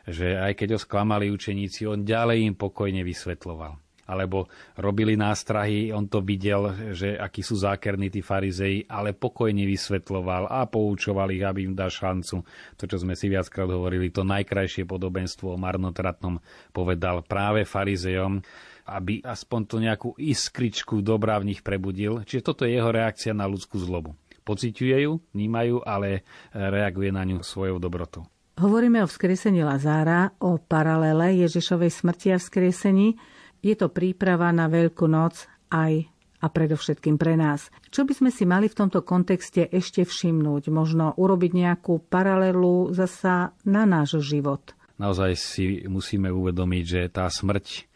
Že 0.08 0.40
aj 0.40 0.52
keď 0.56 0.68
ho 0.76 0.80
sklamali 0.80 1.28
učeníci, 1.28 1.84
on 1.84 2.06
ďalej 2.06 2.48
im 2.48 2.54
pokojne 2.56 3.04
vysvetloval 3.04 3.90
alebo 4.10 4.50
robili 4.74 5.14
nástrahy, 5.14 5.94
on 5.94 6.10
to 6.10 6.18
videl, 6.18 6.74
že 6.90 7.14
akí 7.14 7.46
sú 7.46 7.54
zákerní 7.54 8.10
tí 8.10 8.26
farizei, 8.26 8.82
ale 8.90 9.14
pokojne 9.14 9.62
vysvetloval 9.62 10.50
a 10.50 10.66
poučoval 10.66 11.30
ich, 11.30 11.46
aby 11.46 11.70
im 11.70 11.78
dal 11.78 11.94
šancu. 11.94 12.42
To, 12.74 12.84
čo 12.90 12.98
sme 12.98 13.14
si 13.14 13.30
viackrát 13.30 13.70
hovorili, 13.70 14.10
to 14.10 14.26
najkrajšie 14.26 14.82
podobenstvo 14.82 15.54
o 15.54 15.60
marnotratnom 15.62 16.42
povedal 16.74 17.22
práve 17.22 17.62
farizejom 17.62 18.42
aby 18.90 19.22
aspoň 19.22 19.60
to 19.70 19.76
nejakú 19.78 20.10
iskričku 20.18 20.98
dobrá 20.98 21.38
v 21.38 21.54
nich 21.54 21.62
prebudil. 21.62 22.26
Čiže 22.26 22.42
toto 22.42 22.66
je 22.66 22.74
jeho 22.74 22.90
reakcia 22.90 23.30
na 23.30 23.46
ľudskú 23.46 23.78
zlobu. 23.78 24.18
Pociťuje 24.42 25.06
ju, 25.06 25.22
vnímajú, 25.30 25.86
ale 25.86 26.26
reaguje 26.50 27.14
na 27.14 27.22
ňu 27.22 27.46
svojou 27.46 27.78
dobrotou. 27.78 28.26
Hovoríme 28.58 29.04
o 29.04 29.08
vzkriesení 29.08 29.62
Lazára, 29.62 30.34
o 30.42 30.58
paralele 30.58 31.46
Ježišovej 31.46 31.92
smrti 31.92 32.34
a 32.34 32.38
vzkriesení. 32.40 33.14
Je 33.60 33.74
to 33.76 33.92
príprava 33.92 34.50
na 34.50 34.66
Veľkú 34.66 35.06
noc 35.06 35.46
aj 35.70 36.08
a 36.40 36.46
predovšetkým 36.48 37.20
pre 37.20 37.36
nás. 37.36 37.68
Čo 37.92 38.08
by 38.08 38.12
sme 38.16 38.30
si 38.32 38.48
mali 38.48 38.66
v 38.72 38.78
tomto 38.80 39.04
kontexte 39.04 39.68
ešte 39.68 40.08
všimnúť? 40.08 40.72
Možno 40.72 41.12
urobiť 41.14 41.52
nejakú 41.52 42.00
paralelu 42.08 42.96
zasa 42.96 43.52
na 43.68 43.84
náš 43.84 44.24
život? 44.24 44.72
Naozaj 44.96 45.32
si 45.36 45.64
musíme 45.84 46.32
uvedomiť, 46.32 46.84
že 46.84 47.00
tá 47.12 47.28
smrť 47.28 47.88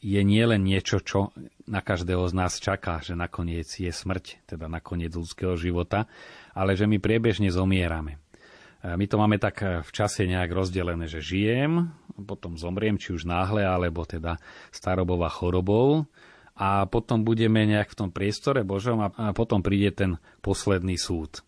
je 0.00 0.20
nielen 0.24 0.64
niečo, 0.64 1.04
čo 1.04 1.28
na 1.68 1.84
každého 1.84 2.24
z 2.24 2.32
nás 2.32 2.56
čaká, 2.56 3.04
že 3.04 3.12
nakoniec 3.12 3.68
je 3.68 3.92
smrť, 3.92 4.48
teda 4.48 4.64
nakoniec 4.64 5.12
ľudského 5.12 5.60
života, 5.60 6.08
ale 6.56 6.72
že 6.72 6.88
my 6.88 6.96
priebežne 6.96 7.52
zomierame. 7.52 8.16
My 8.80 9.04
to 9.04 9.20
máme 9.20 9.36
tak 9.36 9.60
v 9.60 9.90
čase 9.92 10.24
nejak 10.24 10.56
rozdelené, 10.56 11.04
že 11.04 11.20
žijem, 11.20 11.92
potom 12.24 12.56
zomriem, 12.56 12.96
či 12.96 13.12
už 13.12 13.28
náhle, 13.28 13.60
alebo 13.60 14.08
teda 14.08 14.40
starobová 14.72 15.28
chorobou 15.28 16.08
a 16.56 16.84
potom 16.88 17.24
budeme 17.24 17.64
nejak 17.64 17.92
v 17.92 17.98
tom 18.04 18.10
priestore 18.12 18.64
Božom 18.64 19.00
a 19.00 19.32
potom 19.32 19.64
príde 19.64 19.92
ten 19.92 20.10
posledný 20.44 20.96
súd. 20.96 21.44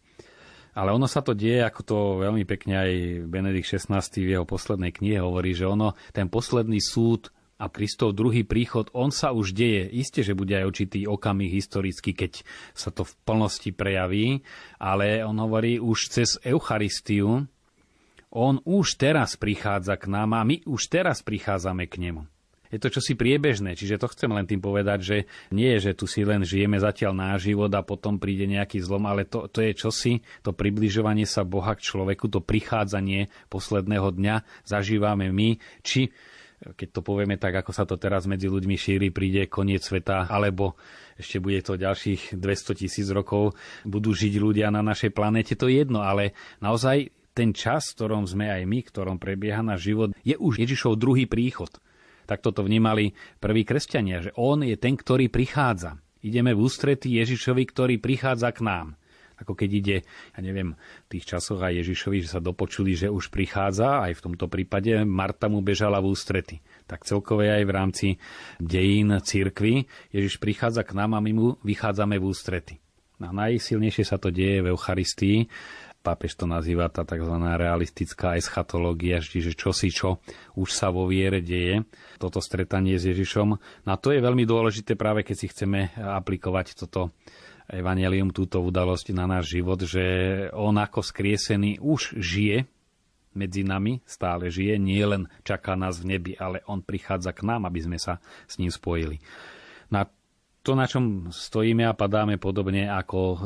Ale 0.73 0.89
ono 0.93 1.05
sa 1.05 1.21
to 1.21 1.37
deje, 1.37 1.61
ako 1.61 1.81
to 1.85 1.99
veľmi 2.25 2.49
pekne 2.49 2.81
aj 2.81 2.91
Benedikt 3.29 3.69
XVI 3.69 4.01
v 4.01 4.41
jeho 4.41 4.49
poslednej 4.49 4.89
knihe 4.89 5.21
hovorí, 5.21 5.53
že 5.53 5.69
ono, 5.69 5.93
ten 6.17 6.33
posledný 6.33 6.81
súd 6.81 7.29
a 7.63 7.71
Kristov 7.71 8.19
druhý 8.19 8.43
príchod, 8.43 8.91
on 8.91 9.15
sa 9.15 9.31
už 9.31 9.55
deje. 9.55 9.87
Isté, 9.95 10.27
že 10.27 10.35
bude 10.35 10.51
aj 10.59 10.67
určitý 10.67 11.07
okamih 11.07 11.47
historicky, 11.47 12.11
keď 12.11 12.43
sa 12.75 12.91
to 12.91 13.07
v 13.07 13.15
plnosti 13.23 13.71
prejaví, 13.71 14.43
ale 14.83 15.23
on 15.23 15.39
hovorí 15.39 15.79
už 15.79 16.11
cez 16.11 16.43
Eucharistiu, 16.43 17.47
on 18.35 18.55
už 18.67 18.99
teraz 18.99 19.39
prichádza 19.39 19.95
k 19.95 20.11
nám 20.11 20.35
a 20.35 20.43
my 20.43 20.67
už 20.67 20.91
teraz 20.91 21.23
prichádzame 21.23 21.87
k 21.87 22.03
nemu. 22.03 22.27
Je 22.73 22.81
to 22.81 22.89
čosi 22.89 23.13
priebežné, 23.13 23.77
čiže 23.77 24.01
to 24.01 24.09
chcem 24.09 24.33
len 24.33 24.49
tým 24.49 24.57
povedať, 24.57 24.99
že 25.05 25.17
nie 25.53 25.77
je, 25.77 25.93
že 25.93 26.01
tu 26.01 26.09
si 26.09 26.25
len 26.25 26.41
žijeme 26.41 26.81
zatiaľ 26.81 27.13
náš 27.13 27.53
život 27.53 27.69
a 27.77 27.85
potom 27.85 28.17
príde 28.17 28.49
nejaký 28.49 28.81
zlom, 28.81 29.05
ale 29.05 29.29
to, 29.29 29.45
to 29.53 29.61
je 29.61 29.77
čosi, 29.77 30.25
to 30.41 30.57
približovanie 30.57 31.29
sa 31.29 31.45
Boha 31.45 31.77
k 31.77 31.85
človeku, 31.85 32.33
to 32.33 32.41
prichádzanie 32.41 33.29
posledného 33.53 34.17
dňa 34.17 34.65
zažívame 34.65 35.29
my, 35.29 35.61
či 35.85 36.17
keď 36.63 36.89
to 36.95 37.01
povieme 37.03 37.35
tak, 37.37 37.59
ako 37.59 37.73
sa 37.75 37.83
to 37.83 37.99
teraz 37.99 38.31
medzi 38.31 38.47
ľuďmi 38.47 38.77
šíri, 38.79 39.09
príde 39.11 39.51
koniec 39.51 39.83
sveta, 39.83 40.31
alebo 40.31 40.79
ešte 41.19 41.43
bude 41.43 41.59
to 41.61 41.75
ďalších 41.75 42.39
200 42.39 42.81
tisíc 42.81 43.07
rokov, 43.11 43.59
budú 43.83 44.15
žiť 44.15 44.35
ľudia 44.39 44.71
na 44.71 44.81
našej 44.81 45.11
planete, 45.11 45.59
to 45.59 45.67
je 45.67 45.83
jedno, 45.83 46.07
ale 46.07 46.39
naozaj 46.63 47.11
ten 47.35 47.51
čas, 47.57 47.91
v 47.93 47.97
ktorom 47.99 48.25
sme 48.29 48.53
aj 48.53 48.63
my, 48.69 48.79
v 48.85 48.91
ktorom 48.93 49.17
prebieha 49.19 49.65
náš 49.65 49.91
život, 49.91 50.15
je 50.23 50.37
už 50.37 50.63
Ježišov 50.63 51.01
druhý 51.01 51.27
príchod. 51.27 51.73
Tak 52.29 52.45
toto 52.45 52.63
vnímali 52.63 53.19
prví 53.43 53.67
kresťania, 53.67 54.23
že 54.23 54.31
on 54.39 54.63
je 54.63 54.79
ten, 54.79 54.95
ktorý 54.95 55.27
prichádza. 55.33 55.99
Ideme 56.23 56.55
v 56.55 56.63
ústretí 56.63 57.11
Ježišovi, 57.19 57.67
ktorý 57.67 57.95
prichádza 57.99 58.55
k 58.55 58.63
nám 58.63 58.89
ako 59.43 59.59
keď 59.59 59.71
ide, 59.75 59.97
ja 60.07 60.41
neviem, 60.41 60.79
v 60.79 61.09
tých 61.19 61.35
časoch 61.35 61.61
aj 61.61 61.83
Ježišovi, 61.83 62.23
že 62.23 62.33
sa 62.33 62.41
dopočuli, 62.41 62.95
že 62.95 63.11
už 63.11 63.29
prichádza, 63.29 64.07
aj 64.07 64.19
v 64.19 64.25
tomto 64.31 64.47
prípade 64.47 65.03
Marta 65.03 65.51
mu 65.51 65.61
bežala 65.61 65.99
v 65.99 66.15
ústrety. 66.15 66.63
Tak 66.87 67.03
celkové 67.05 67.51
aj 67.51 67.63
v 67.67 67.75
rámci 67.75 68.07
dejín 68.63 69.13
církvy 69.19 69.87
Ježiš 70.15 70.39
prichádza 70.39 70.87
k 70.87 70.95
nám 70.97 71.19
a 71.19 71.21
my 71.21 71.33
mu 71.35 71.47
vychádzame 71.67 72.17
v 72.17 72.25
ústrety. 72.31 72.75
A 73.23 73.31
najsilnejšie 73.31 74.03
sa 74.03 74.19
to 74.19 74.35
deje 74.35 74.67
v 74.67 74.75
Eucharistii. 74.75 75.47
Pápež 76.03 76.35
to 76.35 76.51
nazýva 76.51 76.91
tá 76.91 77.07
tzv. 77.07 77.31
realistická 77.39 78.35
eschatológia, 78.35 79.23
čiže 79.23 79.55
čo 79.55 79.71
si 79.71 79.95
čo 79.95 80.19
už 80.59 80.75
sa 80.75 80.91
vo 80.91 81.07
viere 81.07 81.39
deje, 81.39 81.87
toto 82.19 82.43
stretanie 82.43 82.99
s 82.99 83.07
Ježišom. 83.07 83.49
No 83.87 83.91
a 83.95 83.95
to 83.95 84.11
je 84.11 84.19
veľmi 84.19 84.43
dôležité 84.43 84.99
práve 84.99 85.23
keď 85.23 85.37
si 85.39 85.47
chceme 85.55 85.95
aplikovať 85.95 86.75
toto 86.75 87.15
Evangelium 87.73 88.29
túto 88.29 88.61
udalosť 88.61 89.17
na 89.17 89.25
náš 89.25 89.57
život, 89.57 89.81
že 89.81 90.05
on 90.53 90.77
ako 90.77 91.01
skriesený 91.01 91.81
už 91.81 92.21
žije 92.21 92.69
medzi 93.33 93.65
nami, 93.65 94.05
stále 94.05 94.53
žije, 94.53 94.77
nie 94.77 95.01
len 95.01 95.25
čaká 95.41 95.73
nás 95.73 96.05
v 96.05 96.17
nebi, 96.17 96.33
ale 96.37 96.61
on 96.69 96.85
prichádza 96.85 97.33
k 97.33 97.49
nám, 97.49 97.65
aby 97.65 97.81
sme 97.81 97.97
sa 97.97 98.21
s 98.45 98.61
ním 98.61 98.69
spojili. 98.69 99.25
Na 99.89 100.05
to, 100.61 100.77
na 100.77 100.85
čom 100.85 101.33
stojíme 101.33 101.89
a 101.89 101.97
padáme 101.97 102.37
podobne 102.37 102.93
ako 102.93 103.19
e, 103.19 103.37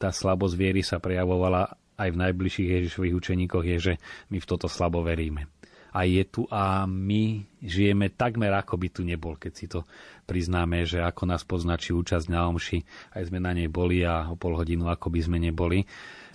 tá 0.00 0.08
slabosť 0.16 0.54
viery 0.56 0.80
sa 0.80 0.96
prejavovala 0.96 1.76
aj 2.00 2.08
v 2.08 2.20
najbližších 2.24 2.68
Ježišových 2.72 3.14
učeníkoch, 3.20 3.64
je, 3.68 3.78
že 3.78 3.94
my 4.32 4.40
v 4.40 4.48
toto 4.48 4.64
slabo 4.64 5.04
veríme 5.04 5.57
a 5.92 6.04
je 6.04 6.22
tu 6.28 6.44
a 6.52 6.84
my 6.84 7.44
žijeme 7.64 8.12
takmer 8.12 8.52
ako 8.52 8.76
by 8.76 8.88
tu 8.92 9.02
nebol, 9.04 9.34
keď 9.40 9.52
si 9.52 9.66
to 9.66 9.88
priznáme, 10.28 10.84
že 10.84 11.00
ako 11.00 11.24
nás 11.24 11.42
poznačí 11.42 11.96
účasť 11.96 12.28
na 12.28 12.48
omši, 12.48 12.84
aj 13.16 13.22
sme 13.32 13.40
na 13.40 13.56
nej 13.56 13.72
boli 13.72 14.04
a 14.04 14.28
o 14.28 14.36
pol 14.36 14.56
hodinu 14.56 14.92
ako 14.92 15.08
by 15.08 15.20
sme 15.24 15.38
neboli, 15.40 15.88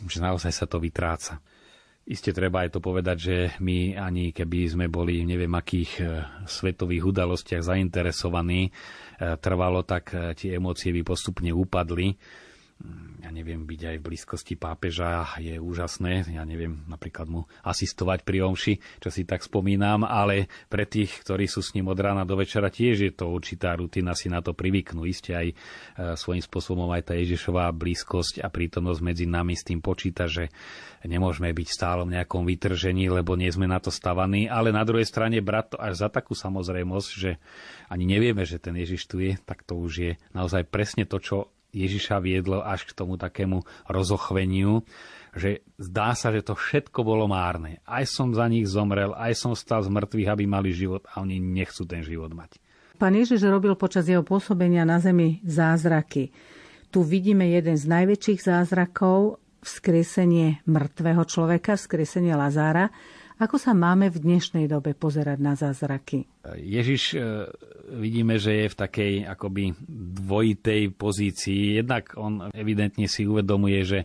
že 0.04 0.20
naozaj 0.20 0.52
sa 0.52 0.66
to 0.66 0.82
vytráca. 0.82 1.38
Isté 2.04 2.36
treba 2.36 2.68
aj 2.68 2.76
to 2.76 2.80
povedať, 2.84 3.18
že 3.18 3.36
my 3.64 3.96
ani 3.96 4.36
keby 4.36 4.68
sme 4.68 4.86
boli 4.92 5.24
v 5.24 5.30
neviem 5.36 5.56
akých 5.56 5.92
e, 6.04 6.04
svetových 6.44 7.16
udalostiach 7.16 7.64
zainteresovaní, 7.64 8.68
e, 8.68 8.72
trvalo, 9.40 9.88
tak 9.88 10.12
e, 10.12 10.36
tie 10.36 10.60
emócie 10.60 10.92
by 10.92 11.00
postupne 11.08 11.48
upadli 11.56 12.12
neviem, 13.34 13.66
byť 13.66 13.82
aj 13.90 13.96
v 13.98 14.06
blízkosti 14.06 14.54
pápeža 14.54 15.34
je 15.42 15.58
úžasné. 15.58 16.30
Ja 16.30 16.46
neviem 16.46 16.86
napríklad 16.86 17.26
mu 17.26 17.50
asistovať 17.66 18.22
pri 18.22 18.46
omši, 18.46 19.02
čo 19.02 19.10
si 19.10 19.26
tak 19.26 19.42
spomínam, 19.42 20.06
ale 20.06 20.48
pre 20.70 20.86
tých, 20.86 21.26
ktorí 21.26 21.50
sú 21.50 21.66
s 21.66 21.74
ním 21.74 21.90
od 21.90 21.98
rána 21.98 22.24
do 22.24 22.38
večera, 22.38 22.70
tiež 22.70 22.98
je 23.02 23.12
to 23.12 23.34
určitá 23.34 23.74
rutina 23.74 24.14
si 24.14 24.30
na 24.30 24.46
to 24.46 24.54
privyknú. 24.54 25.10
Isté 25.10 25.34
aj 25.34 25.48
e, 25.50 25.56
svojím 26.14 26.46
spôsobom 26.46 26.94
aj 26.94 27.10
tá 27.10 27.14
Ježišová 27.18 27.74
blízkosť 27.74 28.46
a 28.46 28.54
prítomnosť 28.54 29.02
medzi 29.02 29.26
nami 29.26 29.58
s 29.58 29.66
tým 29.66 29.82
počíta, 29.82 30.30
že 30.30 30.54
nemôžeme 31.04 31.52
byť 31.52 31.68
stále 31.68 32.02
v 32.08 32.20
nejakom 32.20 32.46
vytržení, 32.48 33.12
lebo 33.12 33.36
nie 33.36 33.52
sme 33.52 33.68
na 33.68 33.80
to 33.80 33.92
stavaní, 33.92 34.48
ale 34.48 34.72
na 34.72 34.84
druhej 34.88 35.08
strane 35.08 35.44
brať 35.44 35.76
to 35.76 35.78
až 35.80 35.94
za 36.06 36.10
takú 36.12 36.36
samozrejmosť, 36.36 37.10
že 37.16 37.42
ani 37.88 38.06
nevieme, 38.10 38.44
že 38.44 38.60
ten 38.60 38.76
Ježiš 38.76 39.08
tu 39.08 39.20
je, 39.22 39.38
tak 39.44 39.64
to 39.64 39.78
už 39.78 39.94
je 39.94 40.12
naozaj 40.36 40.66
presne 40.68 41.06
to, 41.06 41.22
čo 41.22 41.53
Ježiša 41.74 42.22
viedlo 42.22 42.62
až 42.62 42.86
k 42.86 42.96
tomu 42.96 43.18
takému 43.18 43.66
rozochveniu, 43.90 44.86
že 45.34 45.66
zdá 45.82 46.14
sa, 46.14 46.30
že 46.30 46.46
to 46.46 46.54
všetko 46.54 47.02
bolo 47.02 47.26
márne. 47.26 47.82
Aj 47.90 48.06
som 48.06 48.30
za 48.32 48.46
nich 48.46 48.70
zomrel, 48.70 49.18
aj 49.18 49.34
som 49.34 49.58
stal 49.58 49.82
z 49.82 49.90
mŕtvych, 49.90 50.30
aby 50.30 50.44
mali 50.46 50.70
život 50.70 51.04
a 51.10 51.26
oni 51.26 51.42
nechcú 51.42 51.84
ten 51.90 52.06
život 52.06 52.30
mať. 52.32 52.62
Pán 53.02 53.18
Ježiš 53.18 53.42
robil 53.50 53.74
počas 53.74 54.06
jeho 54.06 54.22
pôsobenia 54.22 54.86
na 54.86 55.02
zemi 55.02 55.42
zázraky. 55.42 56.30
Tu 56.94 57.02
vidíme 57.02 57.50
jeden 57.50 57.74
z 57.74 57.90
najväčších 57.90 58.46
zázrakov, 58.46 59.42
vzkriesenie 59.66 60.62
mŕtvého 60.70 61.26
človeka, 61.26 61.74
vzkriesenie 61.74 62.38
Lazára, 62.38 62.94
Ako 63.42 63.58
sa 63.58 63.74
máme 63.74 64.14
v 64.14 64.22
dnešnej 64.22 64.70
dobe 64.70 64.94
pozerať 64.94 65.38
na 65.42 65.58
zázraky? 65.58 66.30
Ježiš 66.54 67.18
e, 67.18 67.50
vidíme, 67.98 68.38
že 68.38 68.66
je 68.66 68.68
v 68.70 68.80
takej 68.80 69.14
akoby 69.26 69.74
dvojitej 70.22 70.94
pozícii. 70.94 71.82
Jednak 71.82 72.14
on 72.14 72.54
evidentne 72.54 73.10
si 73.10 73.26
uvedomuje, 73.26 73.80
že 73.82 74.00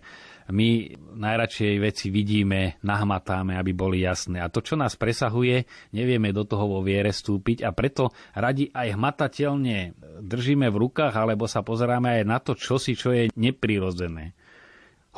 my 0.48 0.96
najradšej 1.20 1.74
veci 1.76 2.08
vidíme, 2.08 2.80
nahmatáme, 2.80 3.52
aby 3.52 3.76
boli 3.76 4.00
jasné. 4.00 4.40
A 4.40 4.48
to, 4.48 4.64
čo 4.64 4.80
nás 4.80 4.96
presahuje, 4.96 5.68
nevieme 5.92 6.32
do 6.32 6.48
toho 6.48 6.64
vo 6.64 6.80
viere 6.80 7.12
stúpiť 7.12 7.68
a 7.68 7.70
preto 7.76 8.08
radi 8.32 8.72
aj 8.72 8.96
hmatateľne 8.96 9.92
držíme 10.24 10.72
v 10.72 10.80
rukách 10.88 11.12
alebo 11.12 11.44
sa 11.44 11.60
pozeráme 11.60 12.16
aj 12.16 12.24
na 12.24 12.38
to, 12.40 12.56
čo 12.56 12.80
si, 12.80 12.96
čo 12.96 13.12
je 13.12 13.28
neprirodzené 13.36 14.32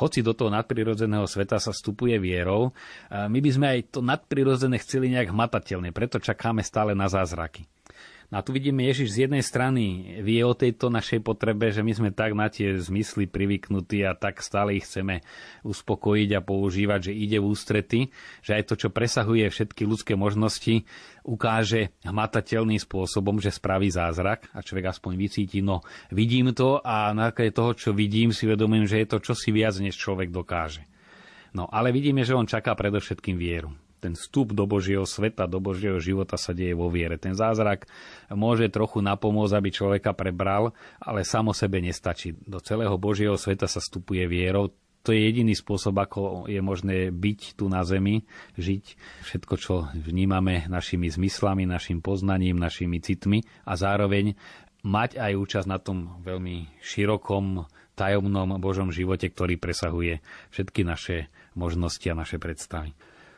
hoci 0.01 0.25
do 0.25 0.33
toho 0.33 0.49
nadprirodzeného 0.49 1.29
sveta 1.29 1.61
sa 1.61 1.69
vstupuje 1.69 2.17
vierou, 2.17 2.73
my 3.13 3.37
by 3.37 3.49
sme 3.53 3.67
aj 3.69 3.79
to 3.93 4.01
nadprirodzené 4.01 4.81
chceli 4.81 5.13
nejak 5.13 5.29
hmatateľne, 5.29 5.93
preto 5.93 6.17
čakáme 6.17 6.65
stále 6.65 6.97
na 6.97 7.05
zázraky. 7.05 7.69
No 8.31 8.39
a 8.39 8.45
tu 8.47 8.55
vidíme, 8.55 8.87
Ježiš 8.87 9.11
z 9.11 9.27
jednej 9.27 9.43
strany 9.43 10.15
vie 10.23 10.39
o 10.47 10.55
tejto 10.55 10.87
našej 10.87 11.19
potrebe, 11.19 11.67
že 11.67 11.83
my 11.83 11.91
sme 11.91 12.09
tak 12.15 12.31
na 12.31 12.47
tie 12.47 12.79
zmysly 12.79 13.27
privyknutí 13.27 14.07
a 14.07 14.15
tak 14.15 14.39
stále 14.39 14.79
ich 14.79 14.87
chceme 14.87 15.19
uspokojiť 15.67 16.39
a 16.39 16.39
používať, 16.39 17.11
že 17.11 17.19
ide 17.19 17.43
v 17.43 17.51
ústrety, 17.51 17.99
že 18.39 18.55
aj 18.55 18.71
to, 18.71 18.79
čo 18.79 18.87
presahuje 18.87 19.51
všetky 19.51 19.83
ľudské 19.83 20.15
možnosti, 20.15 20.87
ukáže 21.27 21.91
hmatateľným 22.07 22.79
spôsobom, 22.79 23.43
že 23.43 23.51
spraví 23.51 23.91
zázrak 23.91 24.47
a 24.55 24.63
človek 24.63 24.95
aspoň 24.95 25.11
vycíti, 25.19 25.59
no 25.59 25.83
vidím 26.07 26.55
to 26.55 26.79
a 26.79 27.11
na 27.11 27.35
toho, 27.35 27.75
čo 27.75 27.91
vidím, 27.91 28.31
si 28.31 28.47
vedomím, 28.47 28.87
že 28.87 29.03
je 29.03 29.11
to 29.11 29.19
čosi 29.19 29.51
viac, 29.51 29.75
než 29.83 29.99
človek 29.99 30.31
dokáže. 30.31 30.87
No 31.51 31.67
ale 31.67 31.91
vidíme, 31.91 32.23
že 32.23 32.31
on 32.31 32.47
čaká 32.47 32.79
predovšetkým 32.79 33.35
vieru 33.35 33.75
ten 34.01 34.17
vstup 34.17 34.57
do 34.57 34.65
Božieho 34.65 35.05
sveta, 35.05 35.45
do 35.45 35.61
Božieho 35.61 36.01
života 36.01 36.33
sa 36.35 36.57
deje 36.57 36.73
vo 36.73 36.89
viere. 36.89 37.21
Ten 37.21 37.37
zázrak 37.37 37.85
môže 38.33 38.65
trochu 38.73 39.05
napomôcť, 39.05 39.53
aby 39.53 39.69
človeka 39.69 40.17
prebral, 40.17 40.73
ale 40.97 41.21
samo 41.21 41.53
sebe 41.53 41.77
nestačí. 41.77 42.33
Do 42.41 42.57
celého 42.57 42.97
Božieho 42.97 43.37
sveta 43.37 43.69
sa 43.69 43.77
vstupuje 43.77 44.25
vierou. 44.25 44.73
To 45.05 45.13
je 45.13 45.21
jediný 45.21 45.57
spôsob, 45.57 45.97
ako 45.97 46.45
je 46.45 46.61
možné 46.61 47.09
byť 47.09 47.57
tu 47.57 47.65
na 47.69 47.81
zemi, 47.81 48.25
žiť 48.57 48.85
všetko, 49.25 49.53
čo 49.57 49.73
vnímame 49.97 50.69
našimi 50.69 51.09
zmyslami, 51.09 51.65
našim 51.65 52.05
poznaním, 52.05 52.61
našimi 52.61 53.01
citmi 53.01 53.41
a 53.65 53.73
zároveň 53.73 54.37
mať 54.85 55.17
aj 55.17 55.33
účasť 55.37 55.67
na 55.69 55.81
tom 55.81 56.21
veľmi 56.21 56.81
širokom, 56.81 57.65
tajomnom 57.97 58.57
Božom 58.57 58.89
živote, 58.89 59.29
ktorý 59.29 59.57
presahuje 59.61 60.21
všetky 60.49 60.81
naše 60.85 61.29
možnosti 61.53 62.05
a 62.09 62.17
naše 62.17 62.37
predstavy. 62.41 62.93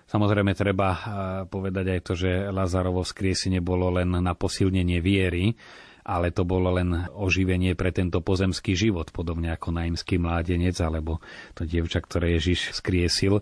Samozrejme 0.07 0.51
treba 0.53 0.89
eh, 0.93 0.99
povedať 1.47 1.85
aj 1.97 1.99
to, 2.03 2.13
že 2.17 2.31
Lazarovo 2.51 3.01
skriesenie 3.01 3.63
bolo 3.63 3.89
len 3.93 4.11
na 4.11 4.33
posilnenie 4.35 4.99
viery, 4.99 5.55
ale 6.03 6.35
to 6.35 6.43
bolo 6.43 6.75
len 6.75 7.07
oživenie 7.15 7.79
pre 7.79 7.95
tento 7.95 8.19
pozemský 8.19 8.75
život, 8.75 9.15
podobne 9.15 9.55
ako 9.55 9.71
naimský 9.71 10.19
mládenec 10.19 10.75
alebo 10.83 11.23
to 11.55 11.63
dievča, 11.63 12.03
ktoré 12.03 12.35
Ježiš 12.35 12.75
skriesil 12.75 13.39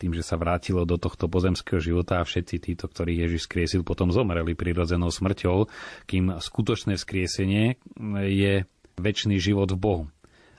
tým, 0.00 0.16
že 0.16 0.24
sa 0.24 0.40
vrátilo 0.40 0.88
do 0.88 0.96
tohto 0.96 1.28
pozemského 1.28 1.76
života 1.76 2.16
a 2.16 2.24
všetci 2.24 2.56
títo, 2.72 2.88
ktorí 2.88 3.20
Ježiš 3.20 3.44
skriesil, 3.44 3.84
potom 3.84 4.08
zomreli 4.08 4.56
prirodzenou 4.56 5.12
smrťou, 5.12 5.68
kým 6.08 6.40
skutočné 6.40 6.96
skriesenie 6.96 7.76
je 8.24 8.64
väčší 8.96 9.36
život 9.36 9.68
v 9.76 9.78
Bohu. 9.78 10.04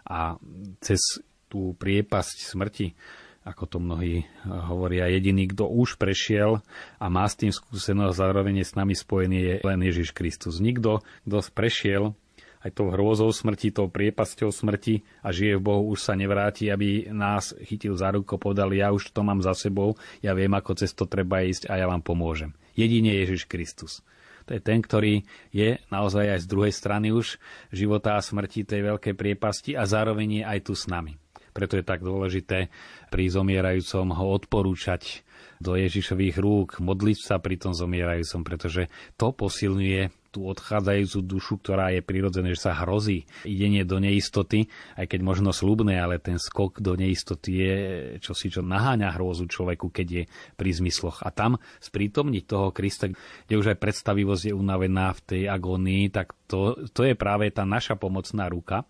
A 0.06 0.38
cez 0.78 1.02
tú 1.50 1.74
priepasť 1.74 2.54
smrti 2.54 2.94
ako 3.42 3.64
to 3.66 3.78
mnohí 3.82 4.24
eh, 4.24 4.26
hovoria, 4.48 5.10
jediný, 5.10 5.50
kto 5.50 5.66
už 5.70 5.98
prešiel 5.98 6.62
a 7.02 7.06
má 7.10 7.26
s 7.26 7.38
tým 7.38 7.50
skúsenosť, 7.50 8.14
zároveň 8.14 8.62
je 8.62 8.66
s 8.70 8.78
nami 8.78 8.94
spojený, 8.94 9.38
je 9.38 9.56
len 9.66 9.80
Ježiš 9.82 10.14
Kristus. 10.14 10.62
Nikto, 10.62 11.02
kto 11.26 11.38
prešiel 11.54 12.14
aj 12.62 12.78
tou 12.78 12.94
hrôzou 12.94 13.34
smrti, 13.34 13.74
tou 13.74 13.90
priepasťou 13.90 14.54
smrti 14.54 15.02
a 15.26 15.34
žije 15.34 15.58
v 15.58 15.66
Bohu, 15.66 15.90
už 15.90 16.06
sa 16.06 16.14
nevráti, 16.14 16.70
aby 16.70 17.10
nás 17.10 17.58
chytil 17.66 17.98
za 17.98 18.14
ruku, 18.14 18.38
povedal, 18.38 18.70
ja 18.78 18.94
už 18.94 19.10
to 19.10 19.26
mám 19.26 19.42
za 19.42 19.58
sebou, 19.58 19.98
ja 20.22 20.38
viem, 20.38 20.54
ako 20.54 20.78
cez 20.78 20.94
to 20.94 21.10
treba 21.10 21.42
ísť 21.42 21.74
a 21.74 21.82
ja 21.82 21.90
vám 21.90 22.06
pomôžem. 22.06 22.54
Jedine 22.78 23.18
Ježiš 23.18 23.50
Kristus. 23.50 24.06
To 24.46 24.58
je 24.58 24.62
ten, 24.62 24.82
ktorý 24.82 25.26
je 25.54 25.82
naozaj 25.94 26.38
aj 26.38 26.40
z 26.46 26.50
druhej 26.50 26.74
strany 26.74 27.14
už 27.14 27.38
života 27.70 28.18
a 28.18 28.26
smrti 28.26 28.66
tej 28.66 28.94
veľkej 28.94 29.14
priepasti 29.14 29.78
a 29.78 29.86
zároveň 29.86 30.42
je 30.42 30.44
aj 30.46 30.60
tu 30.66 30.74
s 30.74 30.90
nami. 30.90 31.18
Preto 31.52 31.78
je 31.78 31.86
tak 31.86 32.02
dôležité 32.02 32.72
pri 33.12 33.28
zomierajúcom 33.28 34.16
ho 34.16 34.26
odporúčať 34.36 35.24
do 35.62 35.78
Ježišových 35.78 36.42
rúk, 36.42 36.82
modliť 36.82 37.20
sa 37.22 37.36
pri 37.38 37.62
tom 37.62 37.78
zomierajúcom, 37.78 38.42
pretože 38.42 38.90
to 39.14 39.30
posilňuje 39.30 40.10
tú 40.32 40.48
odchádzajúcu 40.48 41.20
dušu, 41.28 41.60
ktorá 41.60 41.92
je 41.92 42.02
prirodzené, 42.02 42.56
že 42.56 42.72
sa 42.72 42.74
hrozí 42.82 43.28
idenie 43.44 43.84
do 43.84 44.00
neistoty, 44.00 44.72
aj 44.96 45.12
keď 45.12 45.20
možno 45.22 45.52
slubné, 45.52 46.00
ale 46.00 46.24
ten 46.24 46.40
skok 46.40 46.80
do 46.80 46.96
neistoty 46.96 47.52
je 47.52 47.76
čosi, 48.24 48.48
čo 48.48 48.64
naháňa 48.64 49.12
hrôzu 49.20 49.46
človeku, 49.46 49.92
keď 49.92 50.08
je 50.08 50.24
pri 50.56 50.72
zmysloch. 50.72 51.28
A 51.28 51.36
tam 51.36 51.60
sprítomniť 51.84 52.44
toho 52.48 52.72
Krista, 52.72 53.12
kde 53.12 53.60
už 53.60 53.76
aj 53.76 53.78
predstavivosť 53.84 54.44
je 54.50 54.54
unavená 54.56 55.12
v 55.12 55.22
tej 55.28 55.44
agónii, 55.52 56.04
tak 56.16 56.32
to, 56.48 56.80
to 56.96 57.04
je 57.04 57.14
práve 57.14 57.52
tá 57.52 57.68
naša 57.68 58.00
pomocná 58.00 58.48
ruka, 58.48 58.88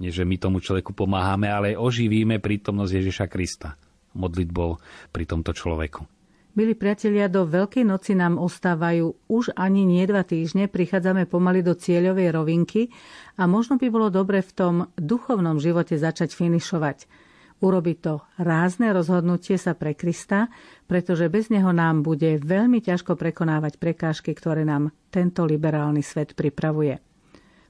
nie 0.00 0.12
že 0.12 0.28
my 0.28 0.36
tomu 0.36 0.60
človeku 0.60 0.92
pomáhame, 0.92 1.48
ale 1.48 1.68
oživíme 1.76 2.40
prítomnosť 2.40 2.92
Ježiša 2.92 3.26
Krista 3.32 3.76
modlitbou 4.16 4.80
pri 5.12 5.24
tomto 5.28 5.52
človeku. 5.52 6.08
Milí 6.56 6.72
priatelia, 6.72 7.28
do 7.28 7.44
Veľkej 7.44 7.84
noci 7.84 8.16
nám 8.16 8.40
ostávajú 8.40 9.28
už 9.28 9.52
ani 9.60 9.84
nie 9.84 10.08
dva 10.08 10.24
týždne, 10.24 10.72
prichádzame 10.72 11.28
pomaly 11.28 11.60
do 11.60 11.76
cieľovej 11.76 12.32
rovinky 12.32 12.88
a 13.36 13.44
možno 13.44 13.76
by 13.76 13.92
bolo 13.92 14.08
dobre 14.08 14.40
v 14.40 14.52
tom 14.56 14.74
duchovnom 14.96 15.60
živote 15.60 16.00
začať 16.00 16.32
finišovať. 16.32 17.26
Urobiť 17.60 17.98
to 18.00 18.24
rázne 18.40 18.88
rozhodnutie 18.92 19.60
sa 19.60 19.76
pre 19.76 19.92
Krista, 19.92 20.48
pretože 20.88 21.28
bez 21.28 21.52
neho 21.52 21.76
nám 21.76 22.00
bude 22.00 22.40
veľmi 22.40 22.80
ťažko 22.80 23.20
prekonávať 23.20 23.76
prekážky, 23.76 24.32
ktoré 24.32 24.64
nám 24.64 24.96
tento 25.12 25.44
liberálny 25.44 26.00
svet 26.00 26.32
pripravuje. 26.32 27.05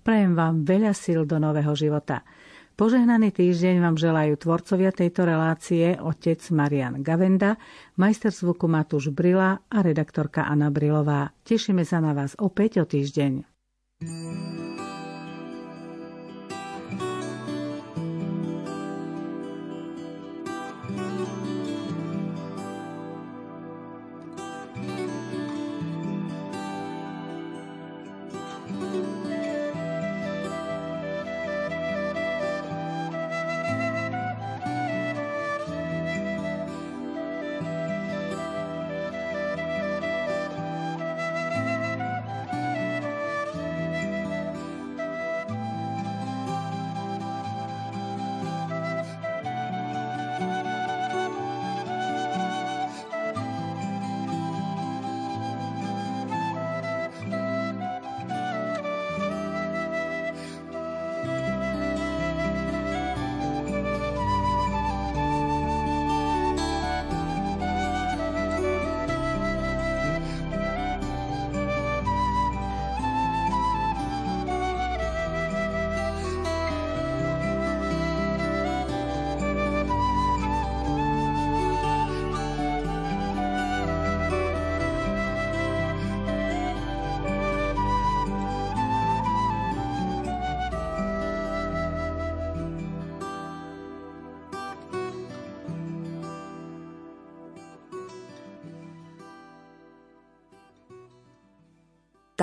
Prajem 0.06 0.38
vám 0.38 0.62
veľa 0.62 0.94
síl 0.94 1.26
do 1.26 1.42
nového 1.42 1.74
života. 1.74 2.22
Požehnaný 2.78 3.34
týždeň 3.34 3.82
vám 3.82 3.98
želajú 3.98 4.38
tvorcovia 4.38 4.94
tejto 4.94 5.26
relácie 5.26 5.98
otec 5.98 6.38
Marian 6.54 7.02
Gavenda, 7.02 7.58
majster 7.98 8.30
zvuku 8.30 8.70
Matúš 8.70 9.10
Brila 9.10 9.66
a 9.66 9.78
redaktorka 9.82 10.46
Anna 10.46 10.70
Brilová. 10.70 11.34
Tešíme 11.42 11.82
sa 11.82 11.98
na 11.98 12.14
vás 12.14 12.38
opäť 12.38 12.78
o 12.78 12.86
týždeň. 12.86 13.42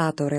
Táto 0.03 0.27